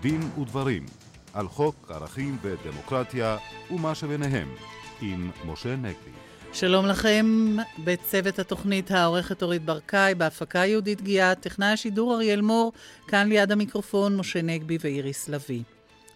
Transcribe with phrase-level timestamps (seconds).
[0.00, 0.86] דין ודברים
[1.32, 3.36] על חוק ערכים ודמוקרטיה
[3.70, 4.48] ומה שביניהם
[5.00, 6.10] עם משה נגבי.
[6.52, 12.72] שלום לכם, בצוות התוכנית העורכת אורית ברקאי, בהפקה יהודית גיאת, טכנאי השידור אריאל מור,
[13.08, 15.62] כאן ליד המיקרופון משה נגבי ואיריס לביא.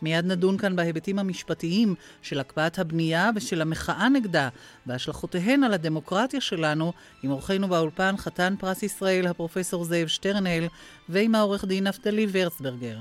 [0.03, 4.49] מיד נדון כאן בהיבטים המשפטיים של הקפאת הבנייה ושל המחאה נגדה
[4.87, 10.67] והשלכותיהן על הדמוקרטיה שלנו עם אורחנו באולפן חתן פרס ישראל הפרופסור זאב שטרנל
[11.09, 12.97] ועם העורך דין נפתלי ורצברגר.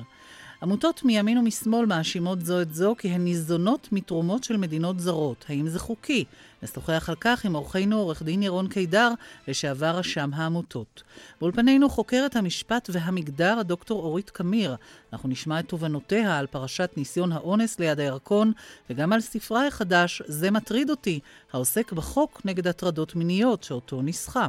[0.63, 5.45] עמותות מימין ומשמאל מאשימות זו את זו כי הן ניזונות מתרומות של מדינות זרות.
[5.49, 6.25] האם זה חוקי?
[6.63, 9.11] נשוחח על כך עם אורחנו עורך דין ירון קידר,
[9.47, 11.03] לשעבר רשם העמותות.
[11.39, 14.75] באולפנינו חוקרת המשפט והמגדר הדוקטור אורית קמיר.
[15.13, 18.51] אנחנו נשמע את תובנותיה על פרשת ניסיון האונס ליד הירקון,
[18.89, 21.19] וגם על ספרה החדש "זה מטריד אותי",
[21.53, 24.47] העוסק בחוק נגד הטרדות מיניות שאותו ניסחה.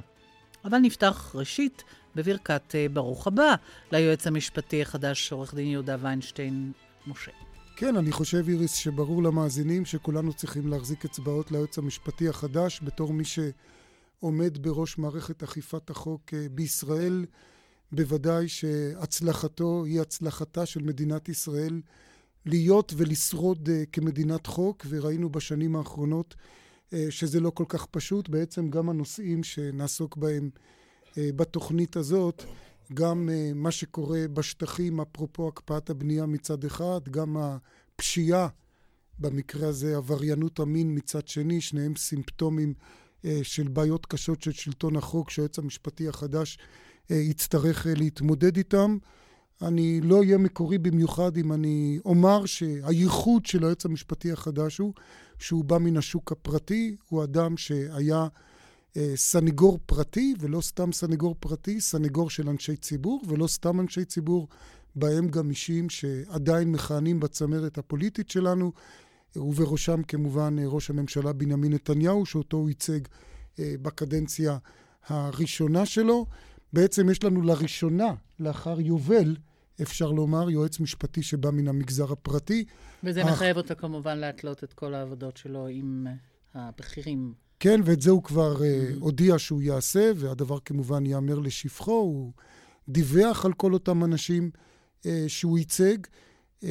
[0.64, 3.55] אבל נפתח ראשית בברכת אה, ברוך הבא
[3.92, 6.72] ליועץ המשפטי החדש, עורך דין יהודה ויינשטיין
[7.06, 7.30] משה.
[7.77, 13.24] כן, אני חושב, איריס, שברור למאזינים שכולנו צריכים להחזיק אצבעות ליועץ המשפטי החדש בתור מי
[13.24, 17.24] שעומד בראש מערכת אכיפת החוק אה, בישראל.
[17.92, 21.80] בוודאי שהצלחתו היא הצלחתה של מדינת ישראל
[22.46, 26.34] להיות ולשרוד אה, כמדינת חוק, וראינו בשנים האחרונות
[27.10, 28.28] שזה לא כל כך פשוט.
[28.28, 30.50] בעצם גם הנושאים שנעסוק בהם
[31.16, 32.44] בתוכנית הזאת,
[32.94, 38.48] גם אה, מה שקורה בשטחים, אפרופו הקפאת הבנייה מצד אחד, גם הפשיעה,
[39.18, 42.74] במקרה הזה עבריינות המין מצד שני, שניהם סימפטומים
[43.24, 46.58] אה, של בעיות קשות של שלטון החוק שהיועץ המשפטי החדש
[47.10, 48.98] יצטרך להתמודד איתם.
[49.62, 54.92] אני לא אהיה מקורי במיוחד אם אני אומר שהייחוד של היועץ המשפטי החדש הוא
[55.38, 58.27] שהוא בא מן השוק הפרטי, הוא אדם שהיה
[58.96, 64.48] אה, סנגור פרטי, ולא סתם סנגור פרטי, סנגור של אנשי ציבור, ולא סתם אנשי ציבור,
[64.94, 68.72] בהם גם אישים שעדיין מכהנים בצמרת הפוליטית שלנו,
[69.36, 73.00] ובראשם כמובן אה, ראש הממשלה בנימין נתניהו, שאותו הוא ייצג
[73.58, 74.58] אה, בקדנציה
[75.06, 76.27] הראשונה שלו.
[76.72, 79.36] בעצם יש לנו לראשונה, לאחר יובל,
[79.83, 82.64] אפשר לומר, יועץ משפטי שבא מן המגזר הפרטי.
[83.05, 83.28] וזה אך...
[83.28, 86.06] מחייב אותו כמובן להתלות את כל העבודות שלו עם
[86.55, 88.62] הבכירים כן, ואת זה הוא כבר uh,
[89.00, 91.92] הודיע שהוא יעשה, והדבר כמובן ייאמר לשבחו.
[91.92, 92.33] הוא
[92.89, 94.50] דיווח על כל אותם אנשים
[95.00, 96.67] uh, שהוא ייצג, uh, uh, uh,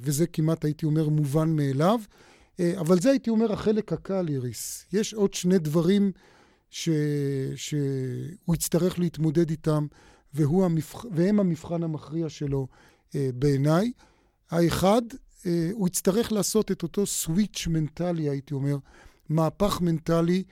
[0.00, 2.00] וזה כמעט, הייתי אומר, מובן מאליו.
[2.56, 4.84] Uh, אבל זה, הייתי אומר, החלק הקל, איריס.
[4.92, 6.12] יש עוד שני דברים
[6.70, 6.88] ש...
[7.56, 9.86] שהוא יצטרך להתמודד איתם,
[10.38, 11.04] המבח...
[11.12, 12.66] והם המבחן המכריע שלו
[13.08, 13.92] uh, בעיניי.
[14.50, 15.02] האחד,
[15.72, 18.76] הוא יצטרך לעשות את אותו סוויץ' מנטלי, הייתי אומר,
[19.28, 20.42] מהפך מנטלי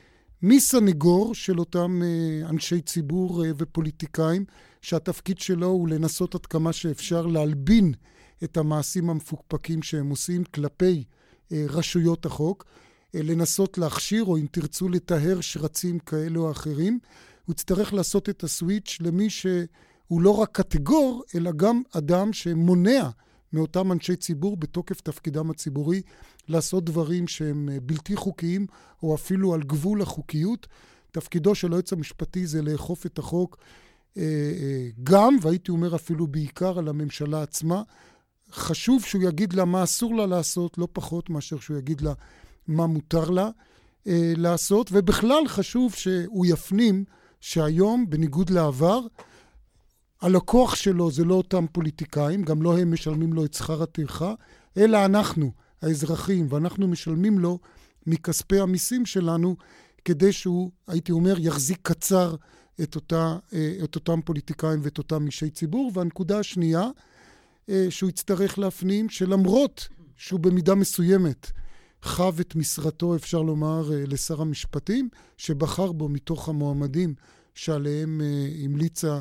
[0.42, 4.44] מסנגור של אותם אה, אנשי ציבור אה, ופוליטיקאים,
[4.82, 7.94] שהתפקיד שלו הוא לנסות עד כמה שאפשר להלבין
[8.44, 11.04] את המעשים המפוקפקים שהם עושים כלפי
[11.52, 12.64] רשויות החוק,
[13.14, 16.98] לנסות להכשיר, או אם תרצו לטהר שרצים כאלו או אחרים.
[17.44, 23.08] הוא יצטרך לעשות את הסוויץ' למי שהוא לא רק קטגור, אלא גם אדם שמונע
[23.52, 26.02] מאותם אנשי ציבור בתוקף תפקידם הציבורי
[26.48, 28.66] לעשות דברים שהם אה, בלתי חוקיים
[29.02, 30.66] או אפילו על גבול החוקיות.
[31.10, 33.58] תפקידו של היועץ המשפטי זה לאכוף את החוק
[34.16, 37.82] אה, אה, גם, והייתי אומר אפילו בעיקר, על הממשלה עצמה.
[38.52, 42.12] חשוב שהוא יגיד לה מה אסור לה לעשות, לא פחות מאשר שהוא יגיד לה
[42.68, 43.50] מה מותר לה
[44.36, 47.04] לעשות, ובכלל חשוב שהוא יפנים
[47.40, 49.00] שהיום, בניגוד לעבר,
[50.22, 54.34] הלקוח שלו זה לא אותם פוליטיקאים, גם לא הם משלמים לו את שכר הטרחה,
[54.76, 55.52] אלא אנחנו,
[55.82, 57.58] האזרחים, ואנחנו משלמים לו
[58.06, 59.56] מכספי המיסים שלנו,
[60.04, 62.34] כדי שהוא, הייתי אומר, יחזיק קצר
[62.82, 65.90] את, אותה, אה, את אותם פוליטיקאים ואת אותם אישי ציבור.
[65.94, 66.88] והנקודה השנייה,
[67.68, 71.50] אה, שהוא יצטרך להפנים, שלמרות שהוא במידה מסוימת
[72.02, 77.14] חב את משרתו, אפשר לומר, אה, לשר המשפטים, שבחר בו מתוך המועמדים
[77.54, 78.20] שעליהם
[78.64, 79.20] המליצה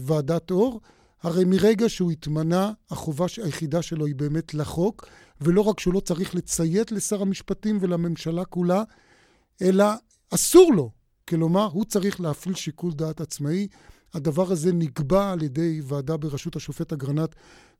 [0.00, 0.80] ועדת אור.
[1.22, 5.06] הרי מרגע שהוא התמנה, החובה היחידה שלו היא באמת לחוק,
[5.40, 8.82] ולא רק שהוא לא צריך לציית לשר המשפטים ולממשלה כולה,
[9.62, 9.84] אלא
[10.30, 10.90] אסור לו.
[11.28, 13.68] כלומר, הוא צריך להפעיל שיקול דעת עצמאי.
[14.14, 17.34] הדבר הזה נקבע על ידי ועדה בראשות השופט אגרנט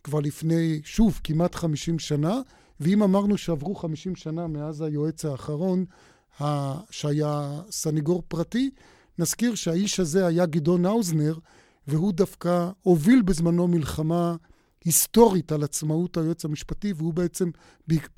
[0.05, 2.41] כבר לפני, שוב, כמעט 50 שנה,
[2.81, 5.85] ואם אמרנו שעברו 50 שנה מאז היועץ האחרון,
[6.91, 8.71] שהיה סניגור פרטי,
[9.19, 11.35] נזכיר שהאיש הזה היה גדעון האוזנר,
[11.87, 14.37] והוא דווקא הוביל בזמנו מלחמה
[14.85, 17.51] היסטורית על עצמאות היועץ המשפטי, והוא בעצם,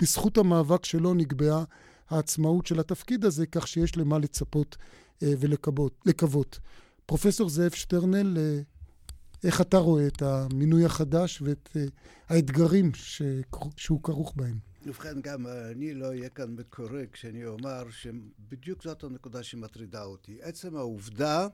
[0.01, 1.63] בזכות המאבק שלו נקבעה
[2.09, 4.77] העצמאות של התפקיד הזה, כך שיש למה לצפות
[5.23, 6.59] אה, ולקוות.
[7.05, 8.61] פרופסור זאב שטרנל, אה,
[9.43, 11.79] איך אתה רואה את המינוי החדש ואת uh,
[12.29, 12.91] האתגרים.
[13.75, 14.57] שהוא כרוך בהם?
[14.85, 20.37] ובכן, גם אני לא אהיה כאן מקורא כשאני אומר שבדיוק זאת הנקודה שמטרידה אותי.
[20.41, 21.47] עצם העובדה אה,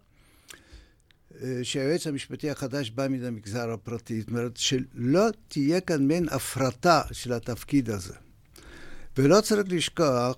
[1.63, 7.33] שהיועץ המשפטי החדש בא מן המגזר הפרטי, זאת אומרת שלא תהיה כאן מעין הפרטה של
[7.33, 8.13] התפקיד הזה.
[9.17, 10.35] ולא צריך לשכוח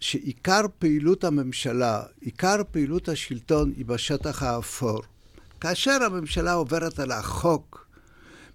[0.00, 5.02] שעיקר פעילות הממשלה, עיקר פעילות השלטון היא בשטח האפור.
[5.60, 7.86] כאשר הממשלה עוברת על החוק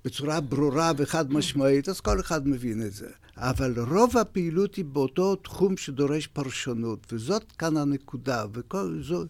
[0.05, 3.07] בצורה ברורה וחד משמעית, אז כל אחד מבין את זה.
[3.37, 8.45] אבל רוב הפעילות היא באותו תחום שדורש פרשנות, וזאת כאן הנקודה.
[8.53, 9.27] וכל זאת...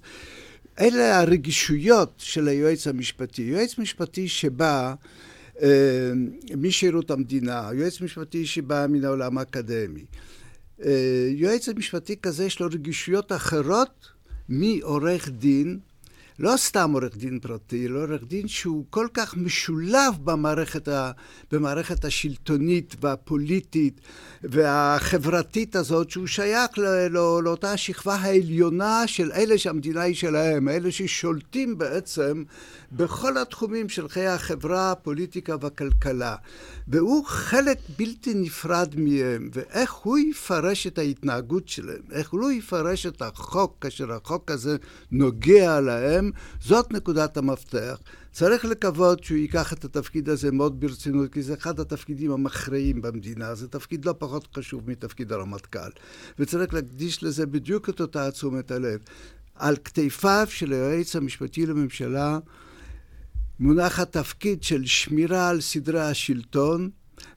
[0.80, 3.42] אלה הרגישויות של היועץ המשפטי.
[3.42, 4.94] יועץ משפטי שבא
[5.62, 6.12] אה,
[6.58, 10.06] משירות המדינה, יועץ משפטי שבא מן העולם האקדמי.
[10.86, 14.08] אה, יועץ משפטי כזה יש לו רגישויות אחרות
[14.50, 15.80] מעורך דין
[16.40, 21.12] לא סתם עורך דין פרטי, אלא עורך דין שהוא כל כך משולב במערכת, ה,
[21.52, 24.02] במערכת השלטונית והפוליטית
[24.44, 30.92] והחברתית הזאת, שהוא שייך לא, לא, לאותה השכבה העליונה של אלה שהמדינה היא שלהם, אלה
[30.92, 32.44] ששולטים בעצם
[32.92, 36.36] בכל התחומים של חיי החברה, הפוליטיקה והכלכלה.
[36.88, 43.22] והוא חלק בלתי נפרד מהם, ואיך הוא יפרש את ההתנהגות שלהם, איך הוא יפרש את
[43.22, 44.78] החוק כאשר החוק הזה
[45.12, 46.32] נוגע להם,
[46.62, 47.98] זאת נקודת המפתח.
[48.32, 53.56] צריך לקוות שהוא ייקח את התפקיד הזה מאוד ברצינות, כי זה אחד התפקידים המכריעים במדינה,
[53.56, 55.90] זה תפקיד לא פחות חשוב מתפקיד הרמטכ"ל.
[56.40, 59.00] וצריך להקדיש לזה בדיוק את אותה תשומת הלב.
[59.56, 62.40] על כתפיו של היועץ המשפטי לממשלה
[63.60, 66.90] מונח התפקיד של שמירה על סדרי השלטון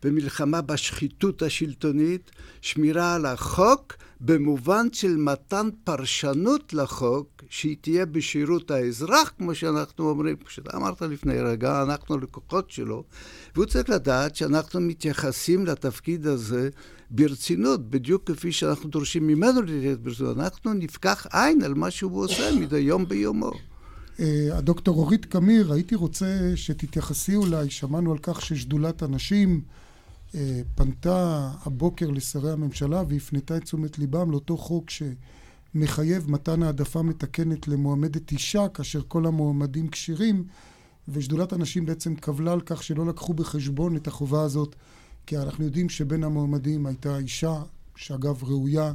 [0.05, 2.31] ומלחמה בשחיתות השלטונית,
[2.61, 10.37] שמירה על החוק במובן של מתן פרשנות לחוק שהיא תהיה בשירות האזרח, כמו שאנחנו אומרים,
[10.37, 13.05] כמו שאתה אמרת לפני רגע, אנחנו לקוחות שלו,
[13.55, 16.71] והוא צריך לדעת שאנחנו מתייחסים לתפקיד הזה
[17.11, 20.39] ברצינות, בדיוק כפי שאנחנו דורשים ממנו להתייחס ברצינות.
[20.39, 23.72] אנחנו נפקח עין על מה שהוא עושה מדי יום ביומו.
[24.21, 29.61] אה, הדוקטור אורית קמיר, הייתי רוצה שתתייחסי אולי, שמענו על כך ששדולת הנשים
[30.35, 37.69] אה, פנתה הבוקר לשרי הממשלה והפנתה את תשומת ליבם לאותו חוק שמחייב מתן העדפה מתקנת
[37.69, 40.45] למועמדת אישה כאשר כל המועמדים כשירים
[41.09, 44.77] ושדולת הנשים בעצם קבלה על כך שלא לקחו בחשבון את החובה הזאת
[45.27, 47.63] כי אנחנו יודעים שבין המועמדים הייתה אישה
[47.97, 48.93] שאגב ראויה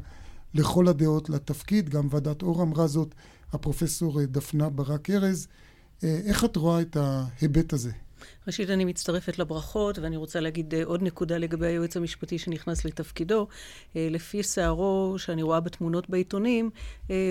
[0.54, 3.16] לכל הדעות לתפקיד, גם ועדת אור אמרה זאת
[3.54, 5.48] הפרופסור דפנה ברק ארז.
[6.04, 7.92] אה, איך את רואה את ההיבט הזה?
[8.48, 13.48] ראשית, אני מצטרפת לברכות, ואני רוצה להגיד אה, עוד נקודה לגבי היועץ המשפטי שנכנס לתפקידו.
[13.96, 16.70] אה, לפי שערו, שאני רואה בתמונות בעיתונים,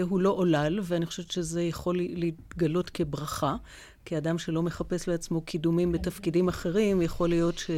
[0.02, 3.56] הוא לא עולל, ואני חושבת שזה יכול להתגלות כברכה.
[4.04, 7.70] כאדם שלא מחפש לעצמו קידומים בתפקידים אחרים, יכול להיות ש,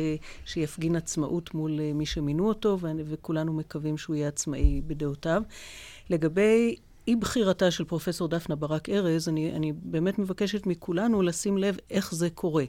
[0.44, 5.43] שיפגין עצמאות מול מי שמינו אותו, וכולנו מקווים שהוא יהיה עצמאי בדעותיו.
[6.11, 6.76] לגבי
[7.09, 12.15] אי בחירתה של פרופסור דפנה ברק ארז, אני, אני באמת מבקשת מכולנו לשים לב איך
[12.15, 12.65] זה קורה.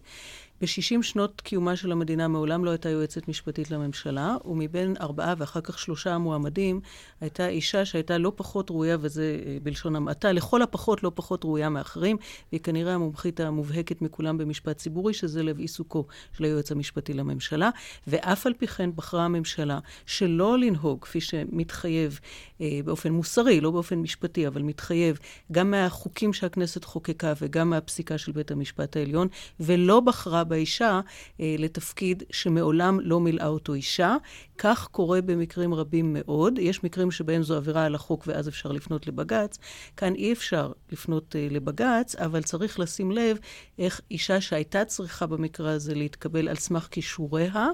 [0.61, 5.79] ב-60 שנות קיומה של המדינה מעולם לא הייתה יועצת משפטית לממשלה, ומבין ארבעה ואחר כך
[5.79, 6.81] שלושה מועמדים,
[7.21, 11.69] הייתה אישה שהייתה לא פחות ראויה, וזה אה, בלשון המעטה, לכל הפחות לא פחות ראויה
[11.69, 12.17] מאחרים,
[12.51, 16.05] והיא כנראה המומחית המובהקת מכולם במשפט ציבורי, שזה לב עיסוקו
[16.37, 17.69] של היועץ המשפטי לממשלה,
[18.07, 22.19] ואף על פי כן בחרה הממשלה שלא לנהוג כפי שמתחייב
[22.61, 25.19] אה, באופן מוסרי, לא באופן משפטי, אבל מתחייב
[25.51, 29.27] גם מהחוקים שהכנסת חוקקה וגם מהפסיקה של בית המשפט העליון,
[29.59, 31.01] ולא בחרה באישה
[31.39, 34.15] אה, לתפקיד שמעולם לא מילאה אותו אישה.
[34.57, 36.59] כך קורה במקרים רבים מאוד.
[36.59, 39.57] יש מקרים שבהם זו עבירה על החוק ואז אפשר לפנות לבג"ץ.
[39.97, 43.37] כאן אי אפשר לפנות אה, לבג"ץ, אבל צריך לשים לב
[43.79, 47.67] איך אישה שהייתה צריכה במקרה הזה להתקבל על סמך כישוריה,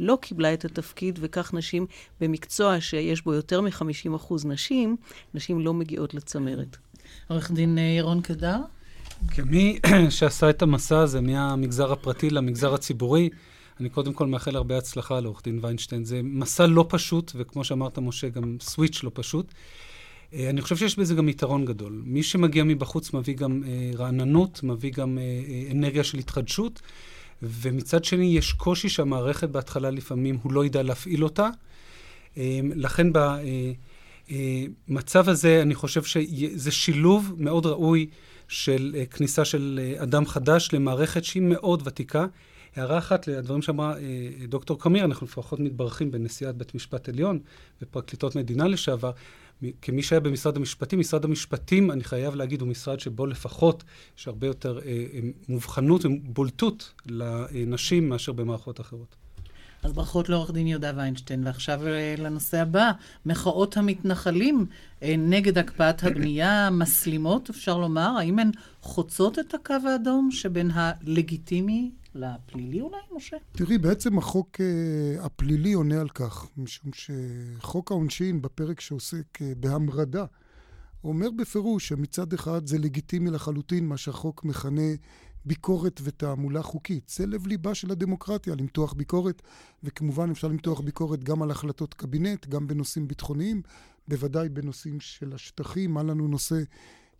[0.00, 1.86] לא קיבלה את התפקיד, וכך נשים
[2.20, 4.96] במקצוע שיש בו יותר מ-50% נשים,
[5.34, 6.76] נשים לא מגיעות לצמרת.
[7.28, 8.56] עורך דין אה, ירון קדר?
[9.28, 9.78] כמי
[10.10, 13.28] שעשה את המסע הזה מהמגזר הפרטי למגזר הציבורי,
[13.80, 16.04] אני קודם כל מאחל הרבה הצלחה לעורך דין ויינשטיין.
[16.04, 19.52] זה מסע לא פשוט, וכמו שאמרת, משה, גם סוויץ' לא פשוט.
[20.34, 22.02] אה, אני חושב שיש בזה גם יתרון גדול.
[22.04, 26.82] מי שמגיע מבחוץ מביא גם אה, רעננות, מביא גם אה, אנרגיה של התחדשות,
[27.42, 31.48] ומצד שני יש קושי שהמערכת בהתחלה לפעמים הוא לא ידע להפעיל אותה.
[32.74, 33.06] לכן
[34.28, 38.06] במצב הזה אני חושב שזה שילוב מאוד ראוי
[38.48, 42.26] של כניסה של אדם חדש למערכת שהיא מאוד ותיקה.
[42.76, 47.38] הערה אחת לדברים שאמרה אה, דוקטור קמיר, אנחנו לפחות מתברכים בנשיאת בית משפט עליון
[47.82, 49.10] ופרקליטות מדינה לשעבר.
[49.82, 53.84] כמי שהיה במשרד המשפטים, משרד המשפטים, אני חייב להגיד, הוא משרד שבו לפחות
[54.18, 59.27] יש הרבה יותר אה מובחנות ובולטות לנשים מאשר במערכות אחרות.
[59.82, 61.46] אז ברכות לעורך דין יהודה ויינשטיין.
[61.46, 62.90] ועכשיו אה, לנושא הבא,
[63.26, 64.66] מחאות המתנחלים
[65.02, 68.14] אה, נגד הקפאת הבנייה מסלימות, אפשר לומר.
[68.18, 73.36] האם הן חוצות את הקו האדום שבין הלגיטימי לפלילי אולי, משה?
[73.52, 80.24] תראי, בעצם החוק uh, הפלילי עונה על כך, משום שחוק העונשין, בפרק שעוסק בהמרדה,
[81.04, 84.90] אומר בפירוש שמצד אחד זה לגיטימי לחלוטין מה שהחוק מכנה
[85.48, 87.12] ביקורת ותעמולה חוקית.
[87.16, 89.42] זה לב ליבה של הדמוקרטיה, למתוח ביקורת,
[89.82, 93.62] וכמובן אפשר למתוח ביקורת גם על החלטות קבינט, גם בנושאים ביטחוניים,
[94.08, 95.96] בוודאי בנושאים של השטחים.
[95.96, 96.62] היה לנו נושא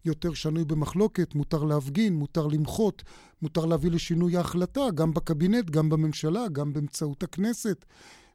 [0.04, 3.02] יותר שנוי במחלוקת, מותר להפגין, מותר למחות,
[3.42, 7.84] מותר להביא לשינוי ההחלטה, גם בקבינט, גם בממשלה, גם באמצעות הכנסת.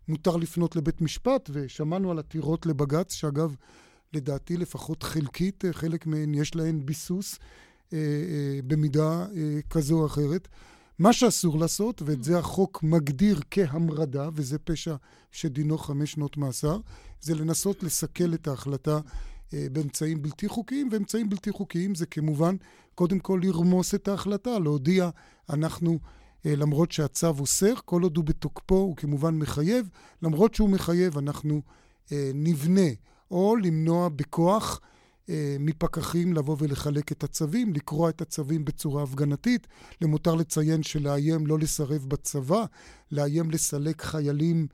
[0.08, 3.56] מותר לפנות לבית משפט, ושמענו על עתירות לבג"ץ, שאגב,
[4.14, 7.40] לדעתי לפחות חלקית, חלק מהן יש להן ביסוס.
[7.94, 10.48] אה, אה, במידה אה, כזו או אחרת.
[11.00, 14.96] מה שאסור לעשות, ואת זה החוק מגדיר כהמרדה, וזה פשע
[15.32, 16.80] שדינו חמש שנות מאסר,
[17.22, 19.00] זה לנסות לסכל את ההחלטה
[19.54, 22.56] באמצעים בלתי חוקיים, ואמצעים בלתי חוקיים זה כמובן,
[22.96, 25.10] קודם כל לרמוס את ההחלטה, להודיע,
[25.50, 26.00] אנחנו,
[26.46, 29.90] למרות שהצו אוסר, כל עוד הוא בתוקפו, הוא כמובן מחייב,
[30.22, 31.62] למרות שהוא מחייב, אנחנו
[32.34, 32.90] נבנה,
[33.32, 34.82] או למנוע בכוח
[35.60, 39.68] מפקחים לבוא ולחלק את הצווים, לקרוע את הצווים בצורה הפגנתית.
[40.02, 42.66] למותר לציין שלאיים לא לסרב בצבא,
[43.12, 44.68] לאיים לסלק חיילים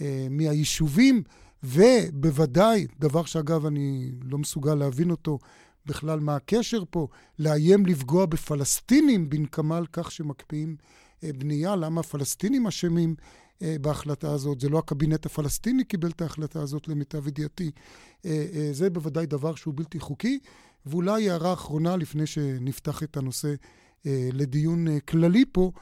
[0.00, 1.22] אה, מהיישובים,
[1.62, 5.38] ובוודאי, דבר שאגב אני לא מסוגל להבין אותו
[5.86, 10.76] בכלל מה הקשר פה, לאיים לפגוע בפלסטינים בנקמה על כך שמקפיאים
[11.24, 13.24] אה, בנייה, למה הפלסטינים אשמים אה,
[13.60, 14.60] בהחלטה הזאת.
[14.60, 17.70] זה לא הקבינט הפלסטיני קיבל את ההחלטה הזאת למיטב ידיעתי.
[18.24, 20.38] אה, אה, זה בוודאי דבר שהוא בלתי חוקי.
[20.86, 23.54] ואולי הערה אחרונה לפני שנפתח את הנושא
[24.32, 25.72] לדיון כללי פה,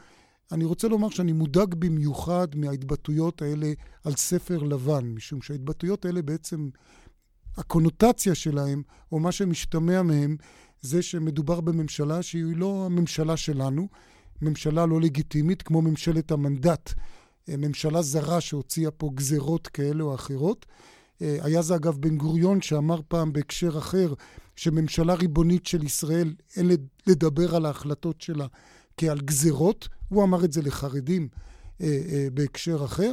[0.52, 3.72] אני רוצה לומר שאני מודאג במיוחד מההתבטאויות האלה
[4.04, 6.68] על ספר לבן, משום שההתבטאויות האלה בעצם,
[7.56, 10.36] הקונוטציה שלהם, או מה שמשתמע מהם,
[10.80, 13.88] זה שמדובר בממשלה שהיא לא הממשלה שלנו,
[14.42, 16.92] ממשלה לא לגיטימית, כמו ממשלת המנדט
[17.48, 20.66] ממשלה זרה שהוציאה פה גזרות כאלה או אחרות.
[21.22, 24.14] אה, היה זה אגב בן גוריון שאמר פעם בהקשר אחר,
[24.56, 26.70] שממשלה ריבונית של ישראל, אין
[27.06, 28.46] לדבר על ההחלטות שלה
[28.96, 29.88] כעל גזרות.
[30.08, 31.28] הוא אמר את זה לחרדים
[31.80, 33.12] אה, אה, בהקשר אחר,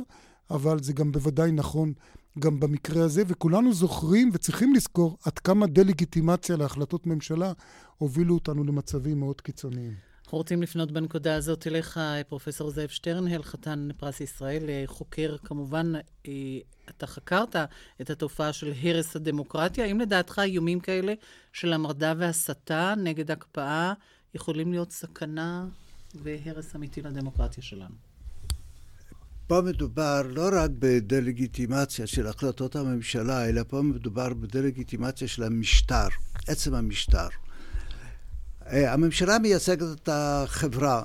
[0.52, 1.94] אבל זה גם בוודאי נכון
[2.40, 7.54] גם במקרה הזה, וכולנו זוכרים וצריכים לזכור עד כמה דה-לגיטימציה להחלטות ממשלה
[7.98, 10.13] הובילו אותנו למצבים מאוד קיצוניים.
[10.34, 12.00] אנחנו רוצים לפנות בנקודה הזאת אליך,
[12.30, 15.94] פרופסור זאב שטרנהל, חתן פרס ישראל, חוקר כמובן,
[16.28, 16.32] אה,
[16.90, 17.56] אתה חקרת
[18.02, 19.86] את התופעה של הרס הדמוקרטיה.
[19.86, 21.14] האם לדעתך איומים כאלה
[21.54, 23.94] של המרדה והסתה נגד הקפאה
[24.36, 25.66] יכולים להיות סכנה
[26.24, 27.96] והרס אמיתי לדמוקרטיה שלנו?
[29.48, 36.08] פה מדובר לא רק בדה-לגיטימציה של החלטות הממשלה, אלא פה מדובר בדה-לגיטימציה של המשטר,
[36.48, 37.28] עצם המשטר.
[38.68, 41.04] אה, הממשלה מייצגת את החברה.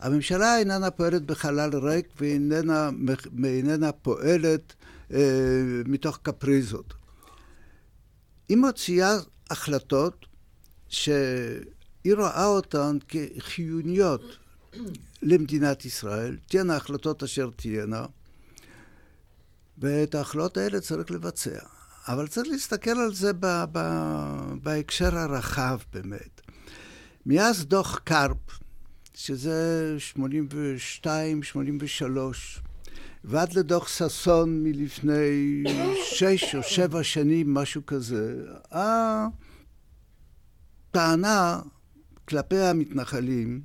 [0.00, 4.74] הממשלה איננה פועלת בחלל ריק ואיננה פועלת
[5.12, 5.20] אה,
[5.86, 6.94] מתוך קפריזות.
[8.48, 9.16] היא מוציאה
[9.50, 10.26] החלטות
[10.88, 14.36] שהיא רואה אותן כחיוניות
[15.22, 18.06] למדינת ישראל, תהיינה החלטות אשר תהיינה,
[19.78, 21.58] ואת ההחלטות האלה צריך לבצע.
[22.08, 26.37] אבל צריך להסתכל על זה ב- ב- בהקשר הרחב באמת.
[27.30, 28.60] מאז דוח קרפ,
[29.14, 32.60] שזה 82, 83,
[33.24, 38.44] ועד לדוח ששון מלפני שש או שבע שנים, משהו כזה,
[40.90, 41.60] הטענה
[42.28, 43.60] כלפי המתנחלים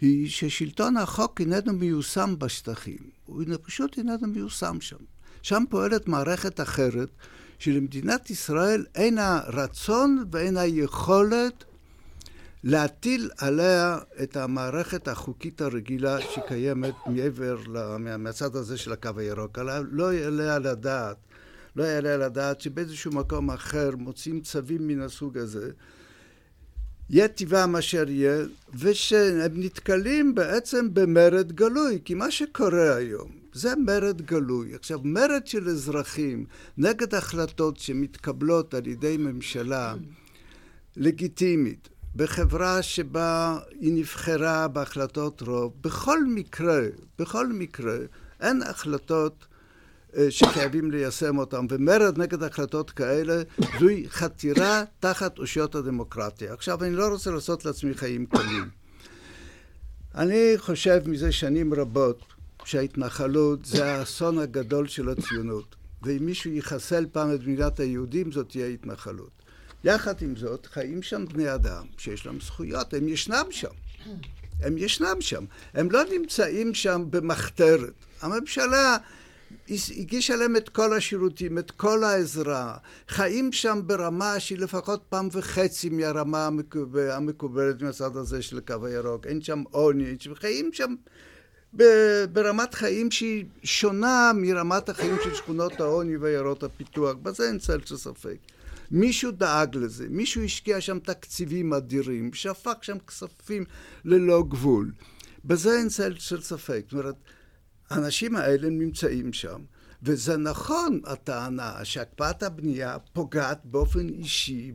[0.00, 4.96] היא ששלטון החוק איננו מיושם בשטחים, הוא פשוט איננו מיושם שם.
[5.42, 7.08] שם פועלת מערכת אחרת,
[7.58, 11.64] שלמדינת ישראל אין הרצון ואין היכולת
[12.64, 17.56] להטיל עליה את המערכת החוקית הרגילה שקיימת מעבר,
[18.18, 19.58] מהצד הזה של הקו הירוק.
[19.90, 21.16] לא יעלה על הדעת,
[21.76, 25.70] לא יעלה על הדעת שבאיזשהו מקום אחר מוצאים צווים מן הסוג הזה.
[27.10, 34.22] יהיה טבעם אשר יהיה, ושהם נתקלים בעצם במרד גלוי, כי מה שקורה היום זה מרד
[34.22, 34.74] גלוי.
[34.74, 36.44] עכשיו, מרד של אזרחים
[36.78, 39.94] נגד החלטות שמתקבלות על ידי ממשלה
[40.96, 46.80] לגיטימית, בחברה שבה היא נבחרה בהחלטות רוב, בכל מקרה,
[47.18, 47.96] בכל מקרה,
[48.40, 49.46] אין החלטות
[50.16, 53.42] אה, שחייבים ליישם אותן, ומרד נגד החלטות כאלה
[53.80, 56.52] זוהי חתירה תחת אושיות הדמוקרטיה.
[56.52, 58.68] עכשיו, אני לא רוצה לעשות לעצמי חיים קלים.
[60.14, 62.22] אני חושב מזה שנים רבות
[62.64, 68.66] שההתנחלות זה האסון הגדול של הציונות, ואם מישהו יחסל פעם את מדינת היהודים זאת תהיה
[68.66, 69.39] התנחלות.
[69.84, 73.68] יחד עם זאת, חיים שם בני אדם שיש להם זכויות, הם ישנם שם.
[74.62, 75.44] הם ישנם שם.
[75.74, 77.92] הם לא נמצאים שם במחתרת.
[78.20, 78.96] הממשלה
[79.70, 82.76] הגישה להם את כל השירותים, את כל העזרה.
[83.08, 86.48] חיים שם ברמה שהיא לפחות פעם וחצי מהרמה
[87.10, 89.26] המקובלת מהצד הזה של הקו הירוק.
[89.26, 90.94] אין שם עוני, חיים שם
[92.32, 97.16] ברמת חיים שהיא שונה מרמת החיים של שכונות העוני ועיירות הפיתוח.
[97.22, 98.36] בזה אין צל של ספק.
[98.90, 103.64] מישהו דאג לזה, מישהו השקיע שם תקציבים אדירים, שפק שם כספים
[104.04, 104.92] ללא גבול.
[105.44, 106.84] בזה אין צל של ספק.
[106.84, 107.14] זאת אומרת,
[107.90, 109.60] האנשים האלה נמצאים שם,
[110.02, 114.72] וזה נכון הטענה שהקפאת הבנייה פוגעת באופן אישי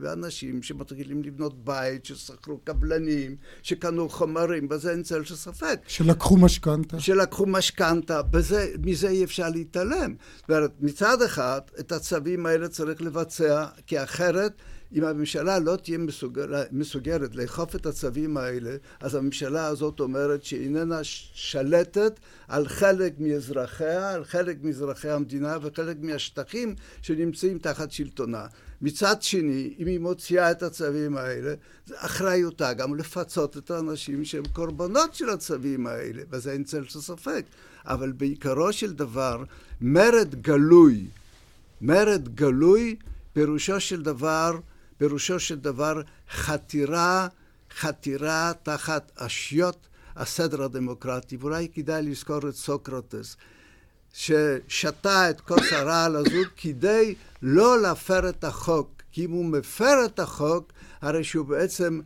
[0.00, 5.80] באנשים שמתחילים לבנות בית, ששכרו קבלנים, שקנו חומרים, בזה אין צל של ספק.
[5.86, 7.00] שלקחו משכנתה.
[7.00, 8.20] שלקחו משכנתה,
[8.82, 10.14] מזה אי אפשר להתעלם.
[10.36, 14.52] זאת אומרת, מצד אחד, את הצווים האלה צריך לבצע, כי אחרת
[14.94, 20.64] אם הממשלה לא תהיה מסוגל, מסוגרת לאכוף את הצווים האלה, אז הממשלה הזאת אומרת שהיא
[20.64, 28.46] איננה שלטת על חלק מאזרחיה, על חלק מאזרחי המדינה וחלק מהשטחים שנמצאים תחת שלטונה.
[28.82, 31.54] מצד שני, אם היא מוציאה את הצווים האלה,
[31.86, 37.00] זה אחריותה גם לפצות את האנשים שהם קורבנות של הצווים האלה, וזה אין צל של
[37.00, 37.44] ספק.
[37.84, 39.44] אבל בעיקרו של דבר,
[39.80, 41.06] מרד גלוי,
[41.80, 42.96] מרד גלוי,
[43.32, 44.58] פירושו של דבר
[45.02, 47.28] פירושו של דבר חתירה,
[47.78, 51.36] חתירה תחת אשיות הסדר הדמוקרטי.
[51.36, 53.36] ואולי כדאי לזכור את סוקרטס,
[54.12, 59.02] ששתה את כוס הרעל הזו כדי לא להפר את החוק.
[59.12, 62.00] כי אם הוא מפר את החוק, הרי שהוא בעצם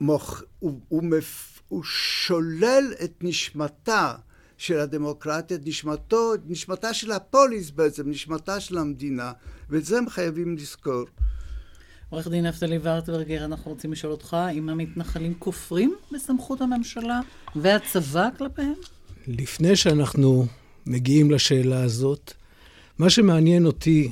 [0.00, 4.14] מוח, הוא, הוא, מפ, הוא שולל את נשמתה
[4.56, 9.32] של הדמוקרטיה, נשמתו, נשמתה של הפוליס בעצם, נשמתה של המדינה,
[9.70, 11.04] ואת זה הם חייבים לזכור.
[12.12, 17.20] עורך דין נפתלי ורטברגר, אנחנו רוצים לשאול אותך, אם המתנחלים כופרים בסמכות הממשלה
[17.56, 18.74] והצבא כלפיהם?
[19.26, 20.46] לפני שאנחנו
[20.86, 22.32] מגיעים לשאלה הזאת,
[22.98, 24.10] מה שמעניין אותי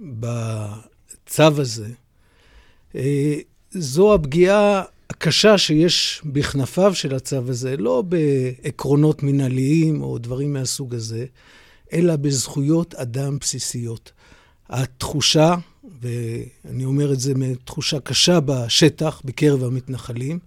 [0.00, 1.88] בצו הזה,
[2.94, 3.38] אה,
[3.70, 11.26] זו הפגיעה הקשה שיש בכנפיו של הצו הזה, לא בעקרונות מנהליים או דברים מהסוג הזה,
[11.92, 14.12] אלא בזכויות אדם בסיסיות.
[14.68, 15.54] התחושה
[16.00, 20.38] ואני אומר את זה מתחושה קשה בשטח, בקרב המתנחלים,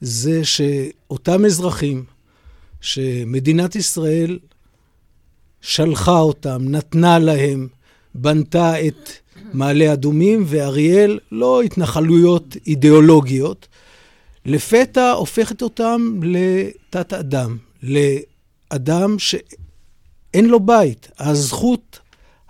[0.00, 2.04] זה שאותם אזרחים
[2.80, 4.38] שמדינת ישראל
[5.60, 7.68] שלחה אותם, נתנה להם,
[8.14, 9.10] בנתה את
[9.52, 13.68] מעלה אדומים ואריאל, לא התנחלויות אידיאולוגיות,
[14.46, 21.10] לפתע הופכת אותם לתת-אדם, לאדם שאין לו בית.
[21.18, 21.98] הזכות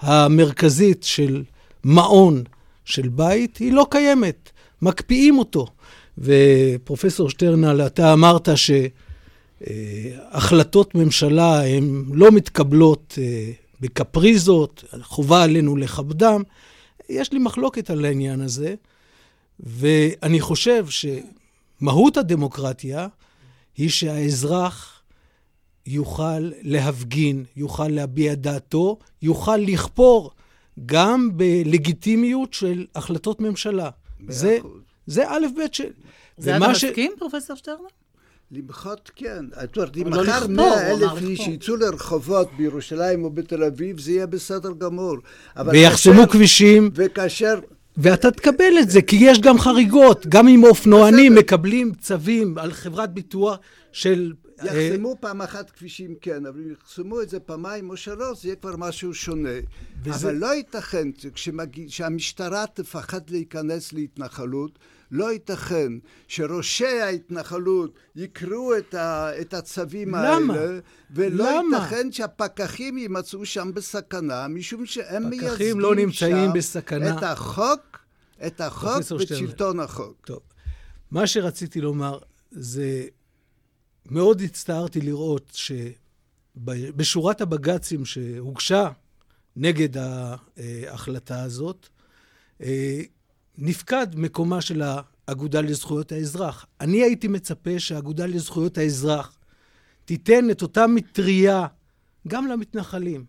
[0.00, 1.42] המרכזית של
[1.84, 2.42] מעון
[2.84, 4.50] של בית, היא לא קיימת.
[4.82, 5.66] מקפיאים אותו.
[6.18, 8.48] ופרופסור שטרנל, אתה אמרת
[9.60, 16.42] שהחלטות ממשלה הן לא מתקבלות אה, בקפריזות, חובה עלינו לכבדם.
[17.08, 18.74] יש לי מחלוקת על העניין הזה,
[19.60, 20.86] ואני חושב
[21.80, 23.06] שמהות הדמוקרטיה
[23.76, 25.02] היא שהאזרח
[25.86, 30.30] יוכל להפגין, יוכל להביע דעתו, יוכל לכפור
[30.86, 33.90] גם בלגיטימיות של החלטות ממשלה.
[34.28, 34.58] זה,
[35.06, 35.84] זה א' ב' של...
[36.38, 37.18] זה אתה מסכים, ש...
[37.18, 37.88] פרופסור שטרנר?
[38.52, 39.44] למחות כן.
[39.64, 44.12] את אומרת, אם לא מחר מאה אלף איש יצאו לרחובות בירושלים או בתל אביב, זה
[44.12, 45.16] יהיה בסדר גמור.
[45.66, 46.90] ויחסמו כבישים.
[46.94, 47.60] וכאשר...
[47.96, 50.26] ואתה תקבל את זה, כי יש גם חריגות.
[50.26, 53.58] גם אם אופנוענים מקבלים צווים על חברת ביטוח
[53.92, 54.32] של
[54.64, 58.56] יחסמו פעם אחת כבישים, כן, אבל אם יחסמו את זה פעמיים או שלוש, זה יהיה
[58.56, 59.48] כבר משהו שונה.
[60.02, 60.28] וזה...
[60.28, 61.08] אבל לא ייתכן
[61.88, 64.78] שהמשטרה תפחד להיכנס להתנחלות,
[65.10, 65.92] לא ייתכן
[66.28, 70.54] שראשי ההתנחלות יקראו את, ה, את הצווים למה?
[70.54, 71.76] האלה, ולא למה?
[71.76, 77.18] ייתכן שהפקחים יימצאו שם בסכנה, משום שהם מייצגים לא נמצאים בסכנה.
[77.18, 77.98] את החוק,
[78.46, 80.16] את החוק ואת שלטון החוק.
[80.26, 80.40] טוב.
[81.10, 82.18] מה שרציתי לומר
[82.50, 83.04] זה
[84.10, 85.58] מאוד הצטערתי לראות
[86.56, 88.88] שבשורת הבג"צים שהוגשה
[89.56, 91.88] נגד ההחלטה הזאת,
[92.62, 93.00] אה,
[93.58, 96.66] נפקד מקומה של האגודה לזכויות האזרח.
[96.80, 99.38] אני הייתי מצפה שהאגודה לזכויות האזרח
[100.04, 101.66] תיתן את אותה מטריה
[102.28, 103.24] גם למתנחלים,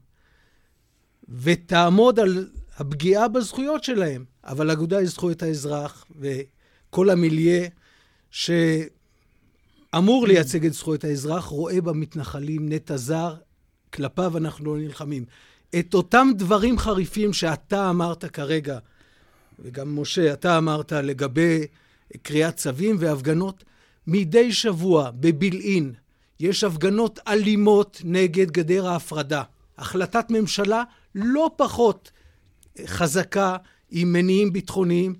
[1.29, 4.25] ותעמוד על הפגיעה בזכויות שלהם.
[4.43, 7.67] אבל האגודה לזכויות האזרח וכל המיליה
[9.95, 13.35] שאמור לייצג את זכויות האזרח, רואה במתנחלים נטע זר,
[13.93, 15.25] כלפיו אנחנו לא נלחמים.
[15.79, 18.79] את אותם דברים חריפים שאתה אמרת כרגע,
[19.59, 21.65] וגם משה, אתה אמרת לגבי
[22.21, 23.63] קריאת צווים והפגנות,
[24.07, 25.93] מדי שבוע בבילעין
[26.39, 29.43] יש הפגנות אלימות נגד גדר ההפרדה.
[29.77, 30.83] החלטת ממשלה
[31.15, 32.11] לא פחות
[32.85, 33.57] חזקה
[33.91, 35.13] עם מניעים ביטחוניים.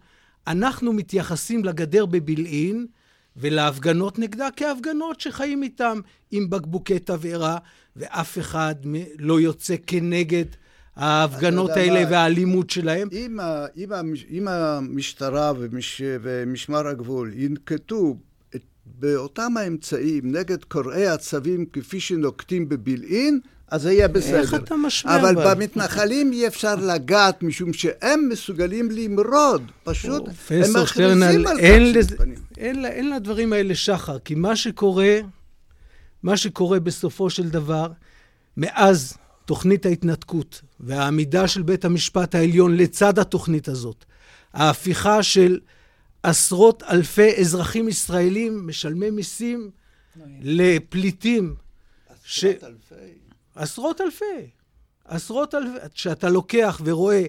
[0.48, 2.88] אנחנו מתייחסים לגדר בבילעין
[3.38, 6.00] ולהפגנות נגדה כהפגנות שחיים איתם
[6.32, 7.58] עם בקבוקי תבערה,
[7.96, 8.76] ואף אחד
[9.20, 10.46] לא יוצא כנגד
[10.96, 13.08] ההפגנות האלה מה, והאלימות שלהם.
[13.12, 13.40] אם,
[13.78, 13.90] אם,
[14.30, 18.18] אם המשטרה ומש, ומשמר הגבול ינקטו
[18.86, 24.40] באותם האמצעים נגד קוראי הצווים כפי שנוקטים בבילעין, אז זה יהיה בסדר.
[24.40, 25.20] איך אתה משווה?
[25.20, 29.72] אבל במתנחלים אי אפשר לגעת, משום שהם מסוגלים למרוד.
[29.84, 32.31] פשוט הם מכריזים על כך שפנים.
[32.62, 35.20] אין, אין לדברים האלה שחר, כי מה שקורה,
[36.24, 37.92] מה שקורה בסופו של דבר,
[38.58, 44.06] מאז תוכנית ההתנתקות והעמידה של בית המשפט העליון לצד התוכנית הזאת,
[44.54, 45.60] ההפיכה של
[46.24, 49.72] עשרות אלפי אזרחים ישראלים, משלמי מיסים,
[50.42, 51.56] לפליטים.
[52.10, 52.46] עשרות ש...
[52.46, 53.20] אלפי?
[53.56, 54.50] עשרות אלפי.
[55.06, 55.88] עשרות אלפי.
[55.94, 57.26] כשאתה לוקח ורואה,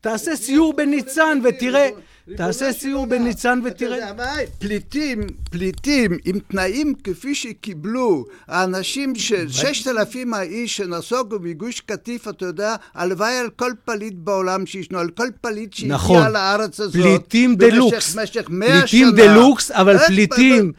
[0.00, 1.88] תעשה סיור בניצן ותראה,
[2.36, 3.96] תעשה סיור בניצן ותראה.
[3.96, 4.34] אתה יודע מה?
[4.58, 12.46] פליטים, פליטים עם תנאים כפי שקיבלו האנשים של ששת אלפים האיש שנסוגו מגוש קטיף, אתה
[12.46, 16.32] יודע, הלוואי על כל פליט בעולם שישנו, על כל פליט שהגיע נכון.
[16.32, 17.02] לארץ הזאת.
[17.02, 18.14] פליטים דלוקס.
[18.14, 18.86] במשך מאה שנה.
[18.86, 20.72] פליטים דלוקס, אבל פליטים.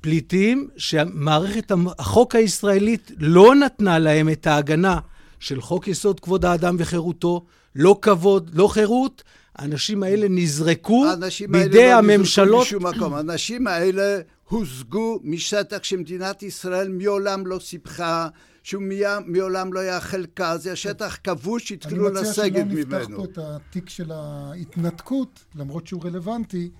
[0.00, 4.98] פליטים שמערכת החוק הישראלית לא נתנה להם את ההגנה
[5.40, 7.44] של חוק יסוד כבוד האדם וחירותו,
[7.78, 9.22] לא כבוד, לא חירות,
[9.56, 11.06] האנשים האלה נזרקו
[11.48, 12.66] בידי האלה לא הממשלות.
[12.66, 13.14] משום מקום.
[13.14, 18.28] האנשים האלה הושגו משטח שמדינת ישראל מעולם לא סיפחה,
[18.62, 18.82] שהוא
[19.26, 22.72] מעולם לא היה חלקה, זה שטח כבוש שהתחילו לסגת ממנו.
[22.72, 26.70] אני מציע שלא נפתח פה את התיק של ההתנתקות, למרות שהוא רלוונטי.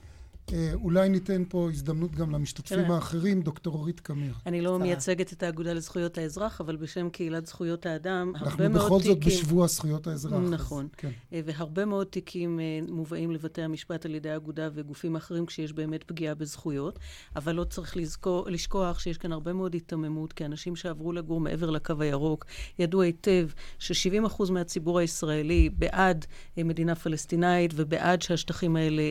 [0.52, 4.34] אה, אולי ניתן פה הזדמנות גם למשתתפים האחרים, דוקטור אורית קמיר.
[4.46, 8.76] אני לא מייצגת את האגודה לזכויות האזרח, אבל בשם קהילת זכויות האדם, הרבה מאוד תיקים...
[8.76, 10.32] אנחנו בכל זאת בשבוע זכויות האזרח.
[10.50, 10.88] נכון.
[10.96, 11.10] כן.
[11.32, 16.04] אה, והרבה מאוד תיקים אה, מובאים לבתי המשפט על ידי האגודה וגופים אחרים כשיש באמת
[16.04, 16.98] פגיעה בזכויות,
[17.36, 21.70] אבל לא צריך לזכור, לשכוח שיש כאן הרבה מאוד היתממות, כי אנשים שעברו לגור מעבר
[21.70, 22.44] לקו הירוק
[22.78, 26.26] ידעו היטב ש-70% מהציבור הישראלי בעד
[26.58, 29.02] מדינה פלסטינאית ובעד שהשטחים האלה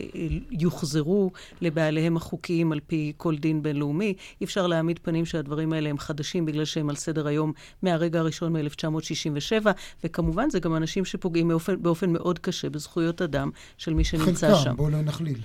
[0.50, 1.27] יוחזרו.
[1.60, 4.14] לבעליהם החוקיים על פי כל דין בינלאומי.
[4.40, 8.56] אי אפשר להעמיד פנים שהדברים האלה הם חדשים בגלל שהם על סדר היום מהרגע הראשון
[8.56, 9.66] מ-1967,
[10.04, 14.58] וכמובן זה גם אנשים שפוגעים באופן, באופן מאוד קשה בזכויות אדם של מי שנמצא חלקם,
[14.58, 14.64] שם.
[14.64, 15.38] חלקם, בואו לא נכליל.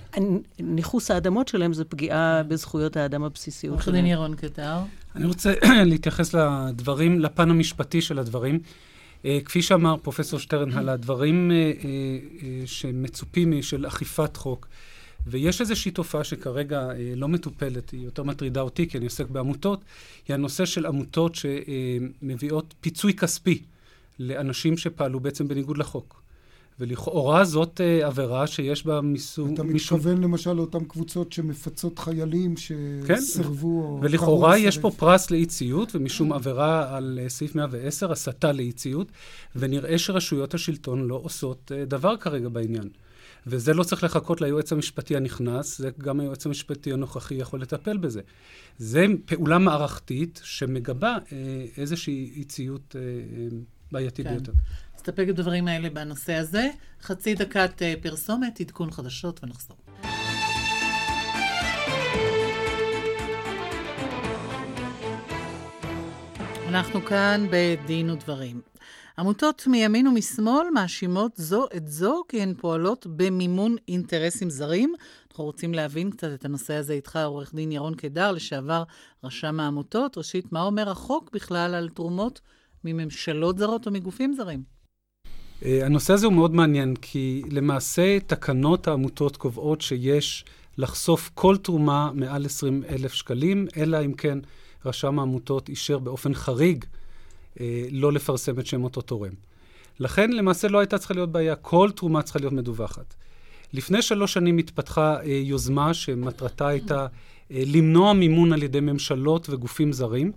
[0.60, 3.94] ניכוס האדמות שלהם זה פגיעה בזכויות האדם הבסיסיות שלהם.
[3.94, 4.78] עורך דין ירון קטר.
[5.16, 5.54] אני רוצה
[5.90, 8.58] להתייחס לדברים, לפן המשפטי של הדברים.
[9.22, 11.86] Uh, כפי שאמר פרופסור שטרן, על הדברים uh, uh,
[12.66, 14.68] שמצופים של אכיפת חוק,
[15.26, 19.80] ויש איזושהי תופעה שכרגע אה, לא מטופלת, היא יותר מטרידה אותי, כי אני עוסק בעמותות,
[20.28, 23.62] היא הנושא של עמותות שמביאות פיצוי כספי
[24.18, 26.24] לאנשים שפעלו בעצם בניגוד לחוק.
[26.80, 29.54] ולכאורה זאת אה, עבירה שיש בה מיסום...
[29.54, 29.62] אתה.
[29.62, 33.98] מתכוון למשל לאותן קבוצות שמפצות חיילים שסירבו...
[34.00, 38.72] כן, ולכאורה יש פה פרס לאי ציות, ומשום עבירה על אה, סעיף 110, הסתה לאי
[38.72, 39.08] ציות,
[39.56, 42.88] ונראה שרשויות השלטון לא עושות אה, דבר כרגע בעניין.
[43.46, 48.20] וזה לא צריך לחכות ליועץ המשפטי הנכנס, זה גם היועץ המשפטי הנוכחי יכול לטפל בזה.
[48.78, 53.48] זה פעולה מערכתית שמגבה אה, איזושהי אי ציות אה, אה,
[53.92, 54.32] בעייתית כן.
[54.32, 54.52] ביותר.
[54.94, 56.68] נסתפק בדברים האלה בנושא הזה.
[57.02, 59.76] חצי דקת פרסומת, עדכון חדשות ונחזור.
[66.68, 68.60] אנחנו כאן בדין ודברים.
[69.18, 74.94] עמותות מימין ומשמאל מאשימות זו את זו כי הן פועלות במימון אינטרסים זרים.
[75.30, 78.82] אנחנו רוצים להבין קצת את הנושא הזה איתך, עורך דין ירון קדר, לשעבר
[79.24, 80.18] רשם העמותות.
[80.18, 82.40] ראשית, מה אומר החוק בכלל על תרומות
[82.84, 84.62] מממשלות זרות או מגופים זרים?
[85.64, 90.44] אה, הנושא הזה הוא מאוד מעניין, כי למעשה תקנות העמותות קובעות שיש
[90.78, 94.38] לחשוף כל תרומה מעל 20 אלף שקלים, אלא אם כן
[94.84, 96.84] רשם העמותות אישר באופן חריג
[97.90, 99.32] לא לפרסם את שם אותו תורם.
[100.00, 103.14] לכן למעשה לא הייתה צריכה להיות בעיה, כל תרומה צריכה להיות מדווחת.
[103.72, 107.06] לפני שלוש שנים התפתחה אה, יוזמה שמטרתה הייתה
[107.50, 110.32] אה, למנוע מימון על ידי ממשלות וגופים זרים,